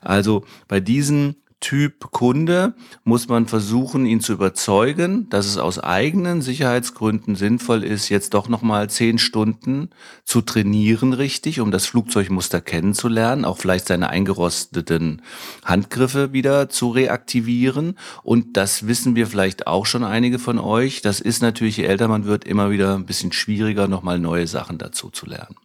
Also 0.00 0.44
bei 0.72 0.80
diesen 0.80 1.36
Typ 1.60 2.12
Kunde 2.12 2.72
muss 3.04 3.28
man 3.28 3.46
versuchen, 3.46 4.06
ihn 4.06 4.20
zu 4.20 4.32
überzeugen, 4.32 5.28
dass 5.28 5.44
es 5.44 5.58
aus 5.58 5.78
eigenen 5.78 6.40
Sicherheitsgründen 6.40 7.36
sinnvoll 7.36 7.84
ist, 7.84 8.08
jetzt 8.08 8.32
doch 8.32 8.48
nochmal 8.48 8.88
zehn 8.88 9.18
Stunden 9.18 9.90
zu 10.24 10.40
trainieren, 10.40 11.12
richtig, 11.12 11.60
um 11.60 11.70
das 11.70 11.84
Flugzeugmuster 11.84 12.62
kennenzulernen, 12.62 13.44
auch 13.44 13.58
vielleicht 13.58 13.86
seine 13.86 14.08
eingerosteten 14.08 15.20
Handgriffe 15.62 16.32
wieder 16.32 16.70
zu 16.70 16.88
reaktivieren. 16.88 17.98
Und 18.22 18.56
das 18.56 18.86
wissen 18.86 19.14
wir 19.14 19.26
vielleicht 19.26 19.66
auch 19.66 19.84
schon 19.84 20.04
einige 20.04 20.38
von 20.38 20.58
euch. 20.58 21.02
Das 21.02 21.20
ist 21.20 21.42
natürlich, 21.42 21.76
je 21.76 21.84
älter 21.84 22.08
man 22.08 22.24
wird, 22.24 22.44
immer 22.44 22.70
wieder 22.70 22.94
ein 22.94 23.04
bisschen 23.04 23.32
schwieriger, 23.32 23.88
nochmal 23.88 24.18
neue 24.18 24.46
Sachen 24.46 24.78
dazu 24.78 25.10
zu 25.10 25.26
lernen. 25.26 25.56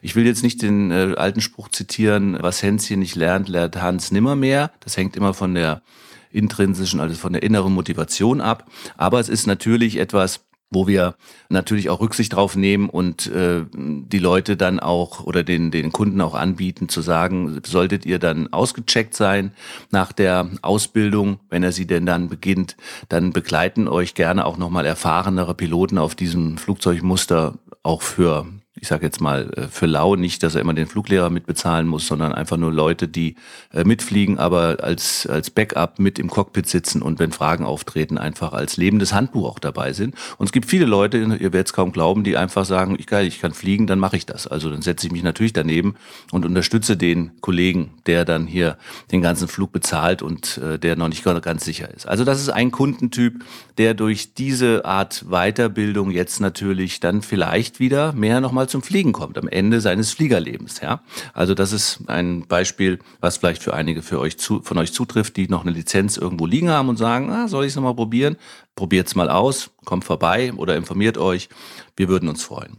Ich 0.00 0.16
will 0.16 0.26
jetzt 0.26 0.42
nicht 0.42 0.62
den 0.62 0.90
äh, 0.90 1.14
alten 1.16 1.40
Spruch 1.40 1.68
zitieren, 1.68 2.36
was 2.40 2.62
Hänschen 2.62 3.00
nicht 3.00 3.16
lernt, 3.16 3.48
lernt 3.48 3.80
Hans 3.80 4.10
nimmermehr. 4.10 4.70
Das 4.80 4.96
hängt 4.96 5.16
immer 5.16 5.34
von 5.34 5.54
der 5.54 5.82
intrinsischen, 6.30 7.00
also 7.00 7.14
von 7.14 7.32
der 7.32 7.42
inneren 7.42 7.72
Motivation 7.74 8.40
ab. 8.40 8.70
Aber 8.96 9.20
es 9.20 9.28
ist 9.28 9.46
natürlich 9.46 9.98
etwas, 9.98 10.40
wo 10.72 10.86
wir 10.86 11.14
natürlich 11.50 11.90
auch 11.90 12.00
Rücksicht 12.00 12.32
drauf 12.32 12.56
nehmen 12.56 12.88
und 12.88 13.26
äh, 13.26 13.64
die 13.74 14.18
Leute 14.18 14.56
dann 14.56 14.80
auch 14.80 15.24
oder 15.24 15.44
den, 15.44 15.70
den 15.70 15.92
Kunden 15.92 16.20
auch 16.20 16.34
anbieten 16.34 16.88
zu 16.88 17.02
sagen, 17.02 17.60
solltet 17.64 18.06
ihr 18.06 18.18
dann 18.18 18.52
ausgecheckt 18.52 19.14
sein 19.14 19.52
nach 19.90 20.12
der 20.12 20.48
Ausbildung, 20.62 21.40
wenn 21.50 21.62
er 21.62 21.72
sie 21.72 21.86
denn 21.86 22.06
dann 22.06 22.28
beginnt, 22.28 22.76
dann 23.08 23.32
begleiten 23.32 23.86
euch 23.86 24.14
gerne 24.14 24.46
auch 24.46 24.56
nochmal 24.56 24.86
erfahrenere 24.86 25.54
Piloten 25.54 25.98
auf 25.98 26.14
diesem 26.14 26.56
Flugzeugmuster 26.56 27.58
auch 27.82 28.02
für 28.02 28.46
ich 28.82 28.88
sage 28.88 29.06
jetzt 29.06 29.20
mal, 29.20 29.50
äh, 29.56 29.68
für 29.68 29.86
lau 29.86 30.16
nicht, 30.16 30.42
dass 30.42 30.54
er 30.54 30.60
immer 30.60 30.74
den 30.74 30.88
Fluglehrer 30.88 31.30
mitbezahlen 31.30 31.86
muss, 31.86 32.06
sondern 32.06 32.32
einfach 32.32 32.56
nur 32.56 32.72
Leute, 32.72 33.08
die 33.08 33.36
äh, 33.72 33.84
mitfliegen, 33.84 34.38
aber 34.38 34.78
als, 34.82 35.26
als 35.26 35.50
Backup 35.50 35.98
mit 35.98 36.18
im 36.18 36.28
Cockpit 36.28 36.68
sitzen 36.68 37.00
und 37.00 37.18
wenn 37.18 37.32
Fragen 37.32 37.64
auftreten, 37.64 38.18
einfach 38.18 38.52
als 38.52 38.76
lebendes 38.76 39.12
Handbuch 39.12 39.48
auch 39.48 39.58
dabei 39.58 39.92
sind. 39.92 40.16
Und 40.38 40.46
es 40.46 40.52
gibt 40.52 40.66
viele 40.66 40.86
Leute, 40.86 41.18
ihr 41.18 41.52
werdet 41.52 41.68
es 41.68 41.72
kaum 41.72 41.92
glauben, 41.92 42.24
die 42.24 42.36
einfach 42.36 42.64
sagen, 42.64 42.96
ich 42.98 43.06
geil, 43.06 43.26
ich 43.26 43.40
kann 43.40 43.52
fliegen, 43.52 43.86
dann 43.86 44.00
mache 44.00 44.16
ich 44.16 44.26
das. 44.26 44.48
Also 44.48 44.68
dann 44.68 44.82
setze 44.82 45.06
ich 45.06 45.12
mich 45.12 45.22
natürlich 45.22 45.52
daneben 45.52 45.94
und 46.32 46.44
unterstütze 46.44 46.96
den 46.96 47.40
Kollegen, 47.40 47.94
der 48.06 48.24
dann 48.24 48.46
hier 48.46 48.78
den 49.12 49.22
ganzen 49.22 49.48
Flug 49.48 49.70
bezahlt 49.70 50.22
und 50.22 50.58
äh, 50.58 50.78
der 50.78 50.96
noch 50.96 51.08
nicht 51.08 51.22
ganz 51.22 51.64
sicher 51.64 51.88
ist. 51.94 52.08
Also 52.08 52.24
das 52.24 52.40
ist 52.40 52.48
ein 52.48 52.70
Kundentyp, 52.70 53.44
der 53.78 53.94
durch 53.94 54.34
diese 54.34 54.84
Art 54.84 55.26
Weiterbildung 55.28 56.10
jetzt 56.10 56.40
natürlich 56.40 57.00
dann 57.00 57.22
vielleicht 57.22 57.78
wieder 57.78 58.12
mehr 58.12 58.40
nochmal 58.40 58.62
mal 58.62 58.68
zum 58.72 58.82
Fliegen 58.82 59.12
kommt, 59.12 59.38
am 59.38 59.46
Ende 59.46 59.80
seines 59.80 60.12
Fliegerlebens. 60.12 60.80
Ja? 60.80 61.02
Also 61.32 61.54
das 61.54 61.72
ist 61.72 62.00
ein 62.08 62.46
Beispiel, 62.48 62.98
was 63.20 63.36
vielleicht 63.36 63.62
für 63.62 63.74
einige 63.74 64.02
für 64.02 64.18
euch 64.18 64.38
zu, 64.38 64.60
von 64.62 64.78
euch 64.78 64.92
zutrifft, 64.92 65.36
die 65.36 65.46
noch 65.46 65.62
eine 65.62 65.70
Lizenz 65.70 66.16
irgendwo 66.16 66.46
liegen 66.46 66.70
haben 66.70 66.88
und 66.88 66.96
sagen, 66.96 67.30
ah, 67.30 67.46
soll 67.46 67.64
ich 67.64 67.70
es 67.70 67.76
nochmal 67.76 67.94
probieren? 67.94 68.36
Probiert 68.74 69.06
es 69.06 69.14
mal 69.14 69.30
aus, 69.30 69.70
kommt 69.84 70.04
vorbei 70.04 70.52
oder 70.54 70.76
informiert 70.76 71.18
euch. 71.18 71.48
Wir 71.96 72.08
würden 72.08 72.28
uns 72.28 72.42
freuen. 72.42 72.78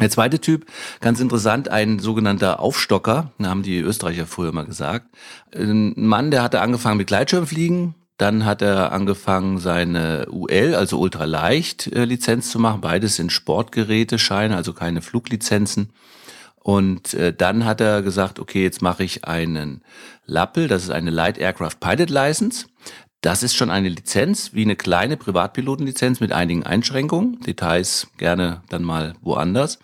Der 0.00 0.10
zweite 0.10 0.40
Typ, 0.40 0.66
ganz 1.00 1.20
interessant, 1.20 1.68
ein 1.70 1.98
sogenannter 1.98 2.60
Aufstocker, 2.60 3.32
haben 3.42 3.62
die 3.62 3.78
Österreicher 3.78 4.26
früher 4.26 4.52
mal 4.52 4.66
gesagt. 4.66 5.06
Ein 5.54 5.94
Mann, 5.96 6.30
der 6.30 6.42
hatte 6.42 6.60
angefangen 6.60 6.98
mit 6.98 7.06
Gleitschirmfliegen, 7.06 7.94
dann 8.16 8.44
hat 8.44 8.62
er 8.62 8.92
angefangen, 8.92 9.58
seine 9.58 10.26
UL, 10.30 10.74
also 10.74 10.98
Ultraleicht 10.98 11.86
äh, 11.88 12.04
Lizenz 12.04 12.50
zu 12.50 12.58
machen. 12.58 12.80
Beides 12.80 13.16
sind 13.16 13.30
Sportgerätescheine, 13.30 14.56
also 14.56 14.72
keine 14.72 15.02
Fluglizenzen. 15.02 15.90
Und 16.56 17.14
äh, 17.14 17.32
dann 17.32 17.64
hat 17.64 17.80
er 17.80 18.02
gesagt, 18.02 18.40
okay, 18.40 18.62
jetzt 18.62 18.82
mache 18.82 19.04
ich 19.04 19.24
einen 19.24 19.82
Lappel, 20.24 20.66
das 20.66 20.82
ist 20.84 20.90
eine 20.90 21.10
Light 21.10 21.38
Aircraft 21.38 21.78
Pilot 21.78 22.10
License. 22.10 22.66
Das 23.20 23.42
ist 23.42 23.54
schon 23.54 23.70
eine 23.70 23.88
Lizenz, 23.88 24.52
wie 24.52 24.62
eine 24.62 24.76
kleine 24.76 25.16
Privatpilotenlizenz 25.16 26.20
mit 26.20 26.32
einigen 26.32 26.64
Einschränkungen. 26.64 27.40
Details 27.40 28.08
gerne 28.18 28.62
dann 28.68 28.82
mal 28.82 29.14
woanders. 29.20 29.78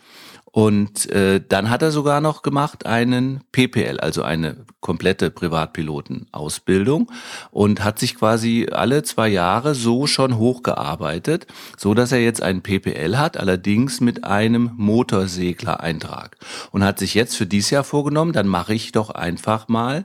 Und 0.52 1.10
äh, 1.10 1.40
dann 1.46 1.70
hat 1.70 1.80
er 1.80 1.90
sogar 1.90 2.20
noch 2.20 2.42
gemacht 2.42 2.84
einen 2.84 3.40
PPL, 3.52 3.98
also 4.00 4.22
eine 4.22 4.66
komplette 4.80 5.30
Privatpilotenausbildung 5.30 7.10
und 7.50 7.82
hat 7.82 7.98
sich 7.98 8.16
quasi 8.16 8.68
alle 8.70 9.02
zwei 9.02 9.28
Jahre 9.28 9.74
so 9.74 10.06
schon 10.06 10.36
hochgearbeitet, 10.36 11.46
so 11.78 11.94
dass 11.94 12.12
er 12.12 12.20
jetzt 12.20 12.42
einen 12.42 12.60
PPL 12.60 13.16
hat, 13.16 13.38
allerdings 13.38 14.02
mit 14.02 14.24
einem 14.24 14.72
Motorsegler-Eintrag 14.76 16.36
und 16.70 16.84
hat 16.84 16.98
sich 16.98 17.14
jetzt 17.14 17.34
für 17.34 17.46
dieses 17.46 17.70
Jahr 17.70 17.84
vorgenommen, 17.84 18.34
dann 18.34 18.46
mache 18.46 18.74
ich 18.74 18.92
doch 18.92 19.08
einfach 19.08 19.68
mal 19.68 20.04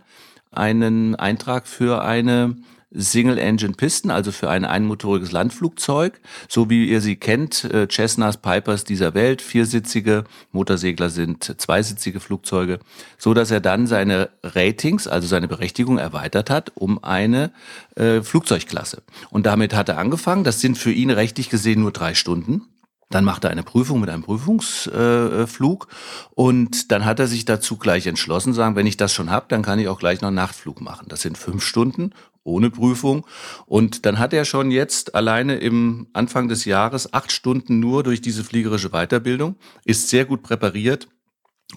einen 0.51 1.16
Eintrag 1.16 1.68
für 1.68 2.04
eine 2.04 2.56
Single-Engine-Pisten, 2.91 4.12
also 4.12 4.32
für 4.32 4.50
ein 4.50 4.63
einmotoriges 4.63 5.32
Landflugzeug, 5.32 6.20
so 6.48 6.70
wie 6.70 6.88
ihr 6.88 7.01
sie 7.01 7.17
kennt, 7.17 7.65
äh, 7.65 7.88
Cessnas, 7.89 8.38
Pipers 8.38 8.86
dieser 8.86 9.13
Welt, 9.13 9.41
viersitzige 9.41 10.24
Motorsegler 10.51 11.10
sind 11.10 11.60
zweisitzige 11.60 12.20
Flugzeuge, 12.20 12.79
so 13.17 13.34
dass 13.34 13.51
er 13.51 13.60
dann 13.60 13.88
seine 13.88 14.29
Ratings, 14.44 15.08
also 15.08 15.27
seine 15.27 15.48
Berechtigung 15.48 15.98
erweitert 15.98 16.50
hat 16.50 16.72
um 16.75 17.03
eine 17.03 17.51
äh, 17.96 18.22
Flugzeugklasse. 18.22 19.03
Und 19.29 19.46
damit 19.46 19.74
hat 19.74 19.89
er 19.89 19.98
angefangen. 19.98 20.44
Das 20.44 20.62
sind 20.62 20.77
für 20.77 20.91
ihn 20.91 21.10
rechtlich 21.10 21.50
gesehen 21.50 21.82
nur 21.82 21.91
drei 21.91 22.13
Stunden. 22.13 22.63
Dann 23.10 23.24
macht 23.24 23.46
er 23.46 23.51
eine 23.51 23.63
Prüfung 23.63 24.01
mit 24.01 24.10
einem 24.10 24.24
Prüfungsflug 24.24 25.88
äh, 25.89 25.96
und 26.36 26.91
dann 26.91 27.06
hat 27.06 27.20
er 27.20 27.27
sich 27.27 27.46
dazu 27.46 27.77
gleich 27.77 28.06
entschlossen, 28.06 28.53
sagen, 28.53 28.75
wenn 28.75 28.86
ich 28.86 28.98
das 28.98 29.13
schon 29.13 29.32
habe, 29.32 29.46
dann 29.48 29.62
kann 29.62 29.79
ich 29.79 29.88
auch 29.88 30.00
gleich 30.00 30.20
noch 30.20 30.27
einen 30.27 30.36
Nachtflug 30.36 30.82
machen. 30.82 31.06
Das 31.08 31.22
sind 31.22 31.38
fünf 31.38 31.63
Stunden 31.63 32.12
ohne 32.48 32.70
Prüfung. 32.70 33.27
Und 33.66 34.06
dann 34.06 34.18
hat 34.20 34.34
er 34.34 34.46
schon 34.46 34.72
jetzt 34.72 35.13
alleine 35.16 35.58
im 35.58 36.08
Anfang 36.13 36.48
des 36.48 36.66
Jahres 36.66 37.13
acht 37.13 37.32
Stunden 37.32 37.80
nur 37.80 38.04
durch 38.04 38.22
diese 38.22 38.44
fliegerische 38.44 38.89
Weiterbildung, 38.89 39.56
ist 39.86 40.10
sehr 40.10 40.25
gut 40.25 40.42
präpariert 40.42 41.08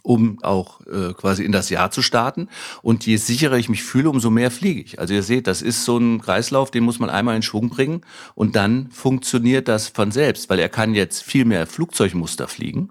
um 0.03 0.39
auch 0.43 0.81
äh, 0.87 1.13
quasi 1.15 1.45
in 1.45 1.53
das 1.53 1.69
Jahr 1.69 1.91
zu 1.91 2.01
starten. 2.03 2.49
Und 2.83 3.07
je 3.07 3.17
sicherer 3.17 3.57
ich 3.57 3.69
mich 3.69 3.83
fühle, 3.83 4.09
umso 4.09 4.31
mehr 4.31 4.51
fliege 4.51 4.81
ich. 4.81 5.01
Also 5.01 5.15
ihr 5.15 5.23
seht, 5.23 5.47
das 5.47 5.63
ist 5.63 5.85
so 5.85 5.99
ein 5.99 6.21
Kreislauf, 6.21 6.71
den 6.71 6.85
muss 6.85 7.01
man 7.01 7.11
einmal 7.11 7.37
in 7.37 7.43
Schwung 7.43 7.71
bringen 7.71 8.03
und 8.35 8.57
dann 8.57 8.91
funktioniert 8.91 9.69
das 9.69 9.89
von 9.89 10.13
selbst, 10.13 10.49
weil 10.49 10.61
er 10.61 10.69
kann 10.69 10.95
jetzt 10.95 11.23
viel 11.23 11.45
mehr 11.45 11.67
Flugzeugmuster 11.67 12.47
fliegen. 12.47 12.91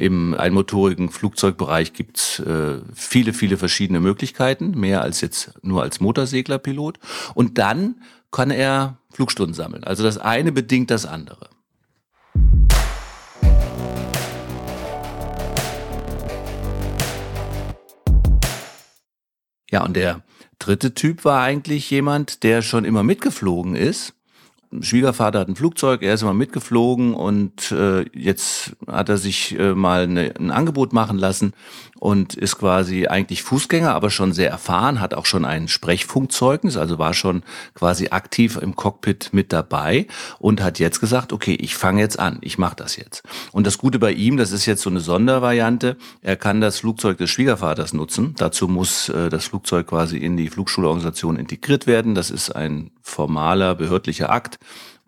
Im 0.00 0.32
einmotorigen 0.32 1.10
Flugzeugbereich 1.10 1.92
gibt's 1.92 2.38
äh, 2.38 2.78
viele, 2.94 3.34
viele 3.34 3.58
verschiedene 3.58 4.00
Möglichkeiten, 4.00 4.70
mehr 4.70 5.02
als 5.02 5.20
jetzt 5.20 5.52
nur 5.62 5.82
als 5.82 6.00
Motorseglerpilot. 6.00 6.98
Und 7.34 7.58
dann 7.58 7.96
kann 8.30 8.50
er 8.50 8.96
Flugstunden 9.10 9.52
sammeln. 9.52 9.84
Also 9.84 10.02
das 10.02 10.16
eine 10.16 10.52
bedingt 10.52 10.90
das 10.90 11.04
andere. 11.04 11.50
Ja, 19.70 19.84
und 19.84 19.94
der 19.96 20.22
dritte 20.58 20.94
Typ 20.94 21.26
war 21.26 21.42
eigentlich 21.42 21.90
jemand, 21.90 22.42
der 22.42 22.62
schon 22.62 22.86
immer 22.86 23.02
mitgeflogen 23.02 23.76
ist 23.76 24.14
Schwiegervater 24.80 25.40
hat 25.40 25.48
ein 25.48 25.56
Flugzeug, 25.56 26.02
er 26.02 26.14
ist 26.14 26.22
immer 26.22 26.32
mitgeflogen 26.32 27.12
und 27.12 27.72
äh, 27.72 28.04
jetzt 28.16 28.76
hat 28.86 29.08
er 29.08 29.18
sich 29.18 29.58
äh, 29.58 29.74
mal 29.74 30.04
eine, 30.04 30.32
ein 30.38 30.52
Angebot 30.52 30.92
machen 30.92 31.18
lassen 31.18 31.54
und 31.98 32.34
ist 32.34 32.56
quasi 32.56 33.08
eigentlich 33.08 33.42
Fußgänger, 33.42 33.92
aber 33.92 34.10
schon 34.10 34.32
sehr 34.32 34.48
erfahren, 34.48 35.00
hat 35.00 35.12
auch 35.12 35.26
schon 35.26 35.44
ein 35.44 35.66
Sprechfunkzeugnis, 35.66 36.76
also 36.76 37.00
war 37.00 37.14
schon 37.14 37.42
quasi 37.74 38.10
aktiv 38.10 38.58
im 38.62 38.76
Cockpit 38.76 39.30
mit 39.32 39.52
dabei 39.52 40.06
und 40.38 40.62
hat 40.62 40.78
jetzt 40.78 41.00
gesagt, 41.00 41.32
okay, 41.32 41.54
ich 41.54 41.74
fange 41.76 42.00
jetzt 42.00 42.20
an, 42.20 42.38
ich 42.40 42.56
mache 42.56 42.76
das 42.76 42.96
jetzt. 42.96 43.24
Und 43.50 43.66
das 43.66 43.76
Gute 43.76 43.98
bei 43.98 44.12
ihm, 44.12 44.36
das 44.36 44.52
ist 44.52 44.66
jetzt 44.66 44.82
so 44.82 44.90
eine 44.90 45.00
Sondervariante, 45.00 45.96
er 46.22 46.36
kann 46.36 46.60
das 46.60 46.78
Flugzeug 46.78 47.18
des 47.18 47.28
Schwiegervaters 47.30 47.92
nutzen. 47.92 48.34
Dazu 48.38 48.68
muss 48.68 49.08
äh, 49.08 49.30
das 49.30 49.46
Flugzeug 49.46 49.88
quasi 49.88 50.16
in 50.16 50.36
die 50.36 50.48
Flugschulorganisation 50.48 51.36
integriert 51.36 51.88
werden. 51.88 52.14
Das 52.14 52.30
ist 52.30 52.50
ein 52.50 52.92
formaler 53.02 53.74
behördlicher 53.74 54.30
Akt 54.30 54.59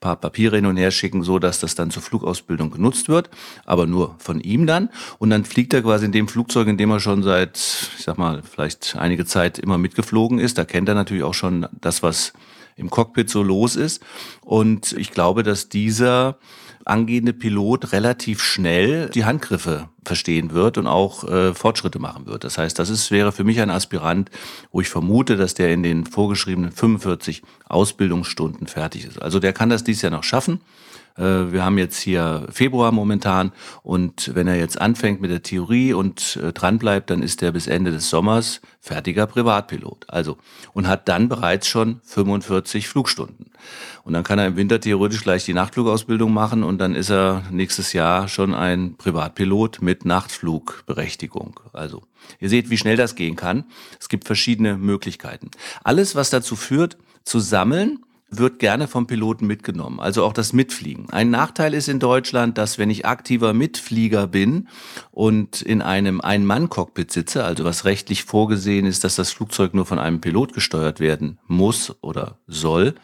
paar 0.02 0.16
Papiere 0.16 0.56
hin 0.56 0.66
und 0.66 0.76
her 0.76 0.90
schicken, 0.90 1.22
so 1.22 1.38
dass 1.38 1.60
das 1.60 1.74
dann 1.74 1.90
zur 1.90 2.02
Flugausbildung 2.02 2.70
genutzt 2.70 3.08
wird, 3.08 3.30
aber 3.64 3.86
nur 3.86 4.16
von 4.18 4.40
ihm 4.40 4.66
dann. 4.66 4.90
Und 5.18 5.30
dann 5.30 5.44
fliegt 5.44 5.72
er 5.72 5.82
quasi 5.82 6.04
in 6.04 6.12
dem 6.12 6.28
Flugzeug, 6.28 6.68
in 6.68 6.76
dem 6.76 6.90
er 6.90 7.00
schon 7.00 7.22
seit, 7.22 7.56
ich 7.96 8.04
sag 8.04 8.18
mal, 8.18 8.42
vielleicht 8.42 8.96
einige 8.96 9.24
Zeit 9.24 9.58
immer 9.58 9.78
mitgeflogen 9.78 10.38
ist. 10.38 10.58
Da 10.58 10.64
kennt 10.64 10.88
er 10.88 10.94
natürlich 10.94 11.22
auch 11.22 11.34
schon 11.34 11.66
das, 11.80 12.02
was 12.02 12.32
im 12.76 12.90
Cockpit 12.90 13.30
so 13.30 13.42
los 13.42 13.76
ist. 13.76 14.02
Und 14.42 14.92
ich 14.92 15.12
glaube, 15.12 15.42
dass 15.42 15.68
dieser 15.68 16.36
angehende 16.84 17.32
Pilot 17.32 17.92
relativ 17.92 18.42
schnell 18.42 19.08
die 19.10 19.24
Handgriffe 19.24 19.88
verstehen 20.04 20.52
wird 20.52 20.78
und 20.78 20.86
auch 20.86 21.24
äh, 21.24 21.54
Fortschritte 21.54 21.98
machen 21.98 22.26
wird. 22.26 22.44
Das 22.44 22.58
heißt, 22.58 22.78
das 22.78 22.90
ist, 22.90 23.10
wäre 23.10 23.32
für 23.32 23.44
mich 23.44 23.60
ein 23.60 23.70
Aspirant, 23.70 24.30
wo 24.72 24.80
ich 24.80 24.88
vermute, 24.88 25.36
dass 25.36 25.54
der 25.54 25.72
in 25.72 25.82
den 25.82 26.06
vorgeschriebenen 26.06 26.72
45 26.72 27.42
Ausbildungsstunden 27.68 28.66
fertig 28.66 29.04
ist. 29.04 29.22
Also 29.22 29.38
der 29.38 29.52
kann 29.52 29.70
das 29.70 29.84
dies 29.84 30.02
Jahr 30.02 30.12
noch 30.12 30.24
schaffen. 30.24 30.60
Äh, 31.16 31.52
wir 31.52 31.64
haben 31.64 31.78
jetzt 31.78 32.00
hier 32.00 32.46
Februar 32.50 32.92
momentan 32.92 33.52
und 33.82 34.34
wenn 34.34 34.48
er 34.48 34.56
jetzt 34.56 34.80
anfängt 34.80 35.20
mit 35.20 35.30
der 35.30 35.42
Theorie 35.42 35.92
und 35.92 36.36
äh, 36.42 36.52
dranbleibt, 36.52 37.10
dann 37.10 37.22
ist 37.22 37.42
er 37.42 37.52
bis 37.52 37.66
Ende 37.66 37.90
des 37.90 38.10
Sommers 38.10 38.60
fertiger 38.80 39.26
Privatpilot. 39.26 40.06
Also 40.08 40.38
und 40.72 40.88
hat 40.88 41.08
dann 41.08 41.28
bereits 41.28 41.68
schon 41.68 42.00
45 42.04 42.88
Flugstunden. 42.88 43.46
Und 44.04 44.14
dann 44.14 44.24
kann 44.24 44.38
er 44.38 44.46
im 44.46 44.56
Winter 44.56 44.80
theoretisch 44.80 45.22
gleich 45.22 45.44
die 45.44 45.54
Nachtflugausbildung 45.54 46.32
machen 46.32 46.64
und 46.64 46.78
dann 46.78 46.94
ist 46.94 47.10
er 47.10 47.44
nächstes 47.50 47.92
Jahr 47.92 48.26
schon 48.26 48.54
ein 48.54 48.96
Privatpilot 48.96 49.80
mit 49.80 50.04
Nachtflugberechtigung. 50.04 51.60
Also 51.72 52.02
ihr 52.40 52.48
seht, 52.48 52.70
wie 52.70 52.78
schnell 52.78 52.96
das 52.96 53.14
gehen 53.14 53.36
kann. 53.36 53.64
Es 54.00 54.08
gibt 54.08 54.24
verschiedene 54.24 54.76
Möglichkeiten. 54.76 55.50
Alles, 55.84 56.16
was 56.16 56.30
dazu 56.30 56.56
führt, 56.56 56.96
zu 57.24 57.38
sammeln, 57.38 58.00
wird 58.38 58.58
gerne 58.58 58.88
vom 58.88 59.06
Piloten 59.06 59.46
mitgenommen, 59.46 60.00
also 60.00 60.24
auch 60.24 60.32
das 60.32 60.52
Mitfliegen. 60.52 61.10
Ein 61.10 61.30
Nachteil 61.30 61.74
ist 61.74 61.88
in 61.88 61.98
Deutschland, 61.98 62.58
dass 62.58 62.78
wenn 62.78 62.90
ich 62.90 63.06
aktiver 63.06 63.52
Mitflieger 63.52 64.26
bin 64.26 64.68
und 65.10 65.62
in 65.62 65.82
einem 65.82 66.20
Ein-Mann-Cockpit 66.20 67.10
sitze, 67.12 67.44
also 67.44 67.64
was 67.64 67.84
rechtlich 67.84 68.24
vorgesehen 68.24 68.86
ist, 68.86 69.04
dass 69.04 69.16
das 69.16 69.30
Flugzeug 69.32 69.74
nur 69.74 69.86
von 69.86 69.98
einem 69.98 70.20
Pilot 70.20 70.54
gesteuert 70.54 70.98
werden 70.98 71.38
muss 71.46 71.94
oder 72.00 72.38
soll, 72.46 72.94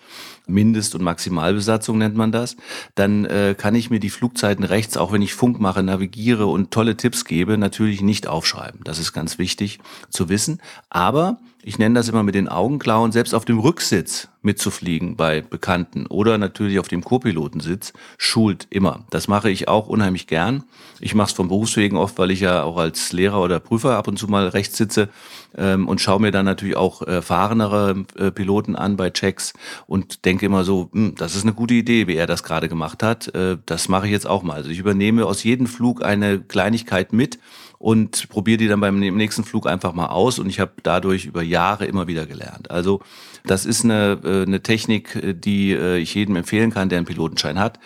Mindest- 0.49 0.95
und 0.95 1.03
Maximalbesatzung 1.03 1.99
nennt 1.99 2.17
man 2.17 2.33
das, 2.33 2.57
dann 2.95 3.25
äh, 3.27 3.55
kann 3.57 3.75
ich 3.75 3.91
mir 3.91 4.01
die 4.01 4.11
Flugzeiten 4.11 4.65
rechts, 4.65 4.97
auch 4.97 5.13
wenn 5.13 5.23
ich 5.23 5.35
Funk 5.35 5.61
mache, 5.61 5.83
navigiere 5.83 6.47
und 6.47 6.71
tolle 6.71 6.97
Tipps 6.97 7.25
gebe, 7.25 7.59
natürlich 7.59 8.01
nicht 8.01 8.27
aufschreiben. 8.27 8.81
Das 8.85 8.99
ist 8.99 9.13
ganz 9.13 9.39
wichtig 9.39 9.79
zu 10.11 10.29
wissen. 10.29 10.61
Aber 10.91 11.39
ich 11.63 11.79
nenne 11.79 11.97
das 11.97 12.09
immer 12.09 12.23
mit 12.23 12.35
den 12.35 12.49
Augenklauen, 12.49 13.13
selbst 13.13 13.35
auf 13.35 13.45
dem 13.45 13.59
Rücksitz 13.59 14.29
mitzufliegen 14.43 15.17
bei 15.17 15.43
Bekannten 15.43 16.07
oder 16.07 16.39
natürlich 16.39 16.79
auf 16.79 16.89
dem 16.89 17.03
Co-Pilotensitz, 17.03 17.93
schult 18.17 18.67
immer. 18.71 19.05
Das 19.11 19.29
mache 19.29 19.51
ich 19.51 19.69
auch 19.69 19.89
unheimlich 19.89 20.27
gern. 20.29 20.65
Ich 21.01 21.15
mache 21.15 21.29
es 21.29 21.35
vom 21.35 21.49
Berufswegen 21.49 21.99
oft, 21.99 22.19
weil 22.19 22.31
ich 22.31 22.41
ja 22.41 22.63
auch 22.63 22.79
als 22.79 23.13
Lehrer 23.13 23.43
oder 23.43 23.59
Prüfer 23.59 23.97
ab 23.97 24.07
und 24.07 24.19
zu 24.19 24.29
mal 24.29 24.49
rechts 24.49 24.77
sitze 24.77 25.09
ähm, 25.57 25.89
und 25.89 26.01
schaue 26.01 26.21
mir 26.21 26.31
dann 26.31 26.45
natürlich 26.45 26.77
auch 26.77 27.03
erfahrenere 27.03 28.05
äh, 28.17 28.31
Piloten 28.31 28.77
an 28.77 28.97
bei 28.97 29.11
Checks 29.11 29.53
und 29.87 30.25
denke 30.25 30.38
immer 30.47 30.65
so, 30.65 30.89
hm, 30.93 31.15
das 31.17 31.35
ist 31.35 31.43
eine 31.43 31.53
gute 31.53 31.75
Idee, 31.75 32.07
wie 32.07 32.17
er 32.17 32.27
das 32.27 32.43
gerade 32.43 32.69
gemacht 32.69 33.03
hat. 33.03 33.35
Äh, 33.35 33.59
das 33.67 33.89
mache 33.89 34.07
ich 34.07 34.13
jetzt 34.13 34.27
auch 34.27 34.43
mal. 34.43 34.55
Also 34.55 34.71
ich 34.71 34.79
übernehme 34.79 35.27
aus 35.27 35.43
jedem 35.43 35.67
Flug 35.67 36.05
eine 36.05 36.41
Kleinigkeit 36.41 37.13
mit 37.13 37.39
und 37.79 38.29
probiere 38.29 38.59
die 38.59 38.69
dann 38.69 38.81
beim 38.81 38.99
nächsten 38.99 39.45
Flug 39.45 39.67
einfach 39.67 39.93
mal 39.93 40.07
aus 40.07 40.39
und 40.39 40.49
ich 40.49 40.61
habe 40.61 40.73
dadurch 40.83 41.27
über 41.27 41.43
Jahre 41.43 41.87
immer 41.87 42.07
wieder 42.09 42.27
gelernt. 42.27 42.71
Also 42.71 43.01
das 43.45 43.67
ist 43.67 43.85
eine, 43.85 44.19
äh, 44.25 44.43
eine 44.43 44.63
Technik, 44.63 45.15
äh, 45.17 45.35
die 45.35 45.75
ich 45.75 46.15
jedem 46.15 46.37
empfehlen 46.37 46.73
kann, 46.73 46.89
der 46.89 46.99
einen 46.99 47.07
Pilotenschein 47.07 47.59
hat. 47.59 47.79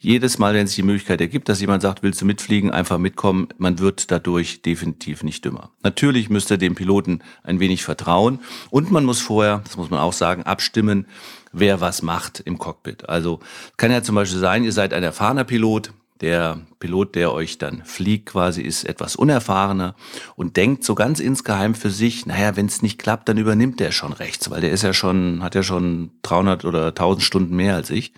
Jedes 0.00 0.38
Mal, 0.38 0.54
wenn 0.54 0.68
sich 0.68 0.76
die 0.76 0.84
Möglichkeit 0.84 1.20
ergibt, 1.20 1.48
dass 1.48 1.60
jemand 1.60 1.82
sagt, 1.82 2.04
willst 2.04 2.20
du 2.20 2.24
mitfliegen, 2.24 2.70
einfach 2.70 2.98
mitkommen, 2.98 3.48
man 3.58 3.80
wird 3.80 4.12
dadurch 4.12 4.62
definitiv 4.62 5.24
nicht 5.24 5.44
dümmer. 5.44 5.72
Natürlich 5.82 6.30
müsste 6.30 6.56
dem 6.56 6.76
Piloten 6.76 7.20
ein 7.42 7.58
wenig 7.58 7.82
vertrauen 7.82 8.38
und 8.70 8.92
man 8.92 9.04
muss 9.04 9.20
vorher, 9.20 9.60
das 9.64 9.76
muss 9.76 9.90
man 9.90 9.98
auch 9.98 10.12
sagen, 10.12 10.44
abstimmen, 10.44 11.06
wer 11.52 11.80
was 11.80 12.02
macht 12.02 12.38
im 12.38 12.58
Cockpit. 12.58 13.08
Also 13.08 13.40
kann 13.76 13.90
ja 13.90 14.00
zum 14.04 14.14
Beispiel 14.14 14.38
sein, 14.38 14.62
ihr 14.62 14.70
seid 14.70 14.92
ein 14.92 15.02
erfahrener 15.02 15.42
Pilot, 15.42 15.92
der 16.20 16.60
Pilot, 16.78 17.16
der 17.16 17.32
euch 17.32 17.58
dann 17.58 17.84
fliegt, 17.84 18.26
quasi 18.26 18.62
ist 18.62 18.84
etwas 18.84 19.16
unerfahrener 19.16 19.96
und 20.36 20.56
denkt 20.56 20.84
so 20.84 20.94
ganz 20.94 21.18
insgeheim 21.18 21.74
für 21.74 21.90
sich, 21.90 22.24
naja, 22.24 22.54
wenn 22.54 22.66
es 22.66 22.82
nicht 22.82 23.00
klappt, 23.00 23.28
dann 23.28 23.38
übernimmt 23.38 23.80
der 23.80 23.90
schon 23.90 24.12
rechts, 24.12 24.48
weil 24.48 24.60
der 24.60 24.70
ist 24.70 24.82
ja 24.82 24.92
schon, 24.92 25.42
hat 25.42 25.56
ja 25.56 25.64
schon 25.64 26.12
300 26.22 26.64
oder 26.64 26.88
1000 26.88 27.24
Stunden 27.24 27.56
mehr 27.56 27.74
als 27.74 27.90
ich. 27.90 28.12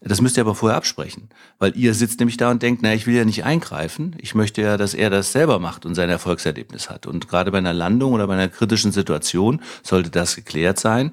Das 0.00 0.20
müsst 0.20 0.36
ihr 0.36 0.42
aber 0.42 0.54
vorher 0.54 0.76
absprechen, 0.76 1.30
weil 1.58 1.76
ihr 1.76 1.94
sitzt 1.94 2.20
nämlich 2.20 2.36
da 2.36 2.50
und 2.50 2.62
denkt, 2.62 2.82
na, 2.82 2.94
ich 2.94 3.06
will 3.06 3.16
ja 3.16 3.24
nicht 3.24 3.44
eingreifen. 3.44 4.14
Ich 4.18 4.34
möchte 4.34 4.62
ja, 4.62 4.76
dass 4.76 4.94
er 4.94 5.10
das 5.10 5.32
selber 5.32 5.58
macht 5.58 5.86
und 5.86 5.94
sein 5.94 6.10
Erfolgserlebnis 6.10 6.90
hat. 6.90 7.06
Und 7.06 7.28
gerade 7.28 7.50
bei 7.50 7.58
einer 7.58 7.72
Landung 7.72 8.12
oder 8.12 8.26
bei 8.26 8.34
einer 8.34 8.48
kritischen 8.48 8.92
Situation 8.92 9.60
sollte 9.82 10.10
das 10.10 10.36
geklärt 10.36 10.78
sein. 10.78 11.12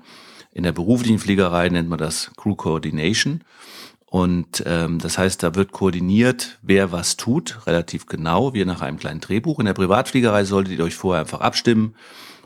In 0.51 0.63
der 0.63 0.71
beruflichen 0.71 1.19
Fliegerei 1.19 1.69
nennt 1.69 1.89
man 1.89 1.97
das 1.97 2.31
Crew 2.37 2.55
Coordination. 2.55 3.41
Und 4.05 4.63
ähm, 4.67 4.99
das 4.99 5.17
heißt, 5.17 5.41
da 5.41 5.55
wird 5.55 5.71
koordiniert, 5.71 6.59
wer 6.61 6.91
was 6.91 7.17
tut, 7.17 7.65
relativ 7.65 8.05
genau, 8.05 8.53
wie 8.53 8.63
nach 8.63 8.81
einem 8.81 8.99
kleinen 8.99 9.21
Drehbuch. 9.21 9.57
In 9.57 9.65
der 9.65 9.73
Privatfliegerei 9.73 10.43
solltet 10.43 10.77
ihr 10.77 10.83
euch 10.83 10.93
vorher 10.93 11.21
einfach 11.21 11.41
abstimmen. 11.41 11.95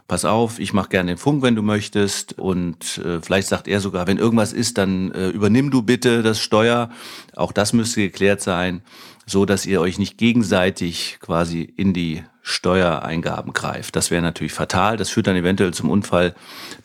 Pass 0.07 0.23
auf, 0.23 0.59
ich 0.59 0.71
mache 0.71 0.87
gerne 0.87 1.11
den 1.11 1.17
Funk, 1.17 1.43
wenn 1.43 1.55
du 1.55 1.61
möchtest. 1.61 2.39
Und 2.39 2.99
äh, 2.99 3.21
vielleicht 3.21 3.49
sagt 3.49 3.67
er 3.67 3.81
sogar, 3.81 4.07
wenn 4.07 4.17
irgendwas 4.17 4.53
ist, 4.53 4.77
dann 4.77 5.11
äh, 5.11 5.29
übernimm 5.29 5.69
du 5.69 5.81
bitte 5.81 6.23
das 6.23 6.39
Steuer. 6.39 6.89
Auch 7.35 7.51
das 7.51 7.73
müsste 7.73 8.01
geklärt 8.01 8.41
sein, 8.41 8.81
so 9.25 9.45
dass 9.45 9.65
ihr 9.65 9.81
euch 9.81 9.99
nicht 9.99 10.17
gegenseitig 10.17 11.17
quasi 11.19 11.61
in 11.61 11.93
die 11.93 12.23
Steuereingaben 12.41 13.51
greift. 13.51 13.97
Das 13.97 14.09
wäre 14.09 14.21
natürlich 14.21 14.53
fatal. 14.53 14.95
Das 14.95 15.09
führt 15.09 15.27
dann 15.27 15.35
eventuell 15.35 15.73
zum 15.73 15.89
Unfall, 15.89 16.33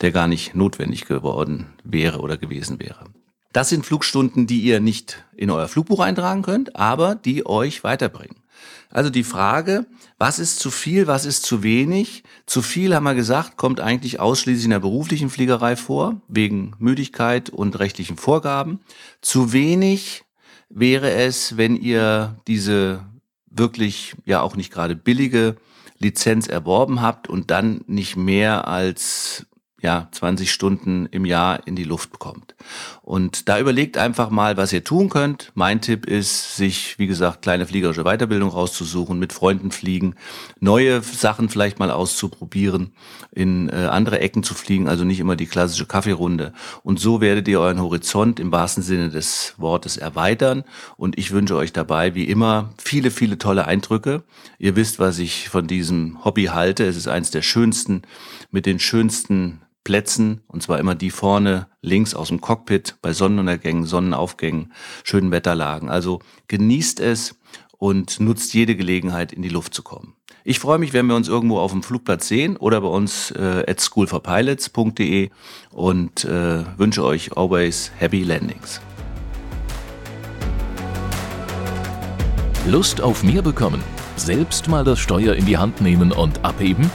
der 0.01 0.11
gar 0.11 0.27
nicht 0.27 0.57
notwendig 0.57 1.05
geworden 1.07 1.67
wäre 1.85 2.19
oder 2.19 2.37
gewesen 2.37 2.81
wäre. 2.81 3.05
Das 3.53 3.69
sind 3.69 3.87
Flugstunden, 3.87 4.49
die 4.49 4.63
ihr 4.63 4.81
nicht 4.81 5.25
in 5.37 5.51
euer 5.51 5.69
Flugbuch 5.69 6.01
eintragen 6.01 6.43
könnt, 6.43 6.75
aber 6.75 7.15
die 7.15 7.47
euch 7.47 7.85
weiterbringen. 7.85 8.42
Also 8.91 9.11
die 9.11 9.25
Frage, 9.25 9.87
was 10.19 10.39
ist 10.39 10.61
zu 10.61 10.71
viel, 10.71 11.07
was 11.07 11.25
ist 11.25 11.45
zu 11.45 11.63
wenig? 11.63 12.23
Zu 12.47 12.63
viel, 12.63 12.95
haben 12.95 13.05
wir 13.05 13.15
gesagt, 13.15 13.57
kommt 13.57 13.81
eigentlich 13.81 14.21
ausschließlich 14.21 14.65
in 14.65 14.71
der 14.71 14.81
beruflichen 14.81 15.31
Fliegerei 15.31 15.77
vor, 15.77 16.21
wegen 16.29 16.75
Müdigkeit 16.79 17.49
und 17.49 17.79
rechtlichen 17.79 18.17
Vorgaben. 18.17 18.81
Zu 19.21 19.53
wenig 19.53 20.25
wäre 20.69 21.11
es, 21.13 21.57
wenn 21.57 21.77
ihr 21.77 22.37
diese 22.47 23.05
wirklich 23.51 24.15
ja 24.25 24.41
auch 24.43 24.57
nicht 24.57 24.73
gerade 24.73 24.97
billige 24.97 25.57
Lizenz 25.99 26.47
erworben 26.47 27.01
habt 27.01 27.29
und 27.29 27.51
dann 27.51 27.83
nicht 27.87 28.17
mehr 28.17 28.69
als 28.69 29.47
ja, 29.83 30.07
20 30.13 30.53
Stunden 30.53 31.07
im 31.11 31.25
Jahr 31.25 31.67
in 31.67 31.75
die 31.75 31.83
Luft 31.83 32.13
bekommt. 32.13 32.55
Und 33.03 33.49
da 33.49 33.59
überlegt 33.59 33.99
einfach 33.99 34.31
mal, 34.31 34.57
was 34.57 34.73
ihr 34.73 34.85
tun 34.85 35.09
könnt. 35.09 35.51
Mein 35.57 35.81
Tipp 35.81 36.07
ist, 36.07 36.57
sich, 36.57 37.01
wie 37.01 37.09
gesagt, 37.09 37.43
kleine 37.43 37.67
fliegerische 37.67 38.05
Weiterbildung 38.05 38.51
rauszusuchen, 38.51 39.19
mit 39.19 39.33
Freunden 39.33 39.73
fliegen, 39.73 40.15
neue 40.61 41.03
Sachen 41.03 41.49
vielleicht 41.49 41.81
mal 41.81 41.91
auszuprobieren, 41.91 42.93
in 43.33 43.71
äh, 43.71 43.89
andere 43.91 44.21
Ecken 44.21 44.45
zu 44.45 44.55
fliegen, 44.55 44.87
also 44.87 45.03
nicht 45.03 45.19
immer 45.19 45.35
die 45.35 45.47
klassische 45.47 45.87
Kaffeerunde. 45.87 46.53
Und 46.85 47.01
so 47.01 47.21
werdet 47.21 47.49
ihr 47.49 47.59
euren 47.59 47.83
Horizont 47.83 48.39
im 48.39 48.53
wahrsten 48.53 48.85
Sinne 48.85 49.11
des 49.11 49.55
Wortes 49.59 49.97
erweitern. 49.97 50.63
Und 50.97 51.19
ich 51.19 51.33
wünsche 51.33 51.57
euch 51.57 51.73
dabei, 51.73 52.15
wie 52.15 52.29
immer, 52.29 52.71
viele, 52.79 53.11
viele 53.11 53.37
tolle 53.37 53.67
Eindrücke. 53.67 54.23
Ihr 54.61 54.77
wisst, 54.77 55.01
was 55.01 55.19
ich 55.19 55.49
von 55.49 55.67
diesem 55.67 56.25
Hobby 56.25 56.45
halte. 56.45 56.85
Es 56.85 56.97
ist 56.97 57.09
eines 57.09 57.33
der 57.33 57.43
schönsten, 57.43 58.03
mit 58.53 58.65
den 58.65 58.79
schönsten 58.79 59.61
Plätzen, 59.85 60.43
und 60.47 60.63
zwar 60.63 60.79
immer 60.79 60.95
die 60.95 61.11
vorne 61.11 61.67
links 61.81 62.15
aus 62.15 62.29
dem 62.29 62.41
Cockpit 62.41 62.97
bei 63.03 63.13
Sonnenuntergängen, 63.13 63.85
Sonnenaufgängen, 63.85 64.73
schönen 65.05 65.31
Wetterlagen. 65.31 65.89
Also 65.89 66.21
genießt 66.49 67.01
es 67.01 67.37
und 67.79 68.21
nutzt 68.21 68.55
jede 68.55 68.77
Gelegenheit, 68.77 69.33
in 69.33 69.43
die 69.43 69.49
Luft 69.49 69.75
zu 69.75 69.83
kommen. 69.83 70.15
Ich 70.45 70.59
freue 70.59 70.79
mich, 70.79 70.93
wenn 70.93 71.07
wir 71.07 71.15
uns 71.15 71.29
irgendwo 71.29 71.59
auf 71.59 71.73
dem 71.73 71.83
Flugplatz 71.83 72.29
sehen 72.29 72.57
oder 72.57 72.81
bei 72.81 72.89
uns 72.89 73.31
äh, 73.33 73.65
at 73.67 73.81
schoolforpilots.de 73.81 75.31
und 75.71 76.25
äh, 76.25 76.65
wünsche 76.79 77.05
euch 77.05 77.37
always 77.37 77.93
happy 77.97 78.23
landings. 78.23 78.81
Lust 82.67 83.01
auf 83.01 83.25
mehr 83.25 83.43
bekommen? 83.43 83.83
Selbst 84.15 84.69
mal 84.69 84.85
das 84.85 85.01
Steuer 85.01 85.35
in 85.35 85.47
die 85.47 85.59
Hand 85.59 85.81
nehmen 85.81 86.13
und 86.13 86.45
abheben? 86.45 86.91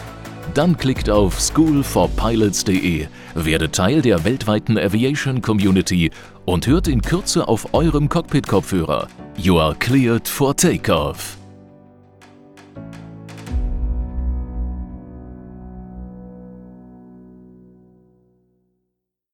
Dann 0.57 0.75
klickt 0.75 1.07
auf 1.07 1.39
schoolforpilots.de, 1.39 3.05
werdet 3.35 3.75
Teil 3.75 4.01
der 4.01 4.25
weltweiten 4.25 4.75
Aviation 4.79 5.39
Community 5.39 6.09
und 6.45 6.65
hört 6.65 6.87
in 6.87 7.03
Kürze 7.03 7.47
auf 7.47 7.75
eurem 7.75 8.09
Cockpit-Kopfhörer. 8.09 9.07
You 9.37 9.59
are 9.59 9.75
cleared 9.75 10.27
for 10.27 10.57
takeoff. 10.57 11.37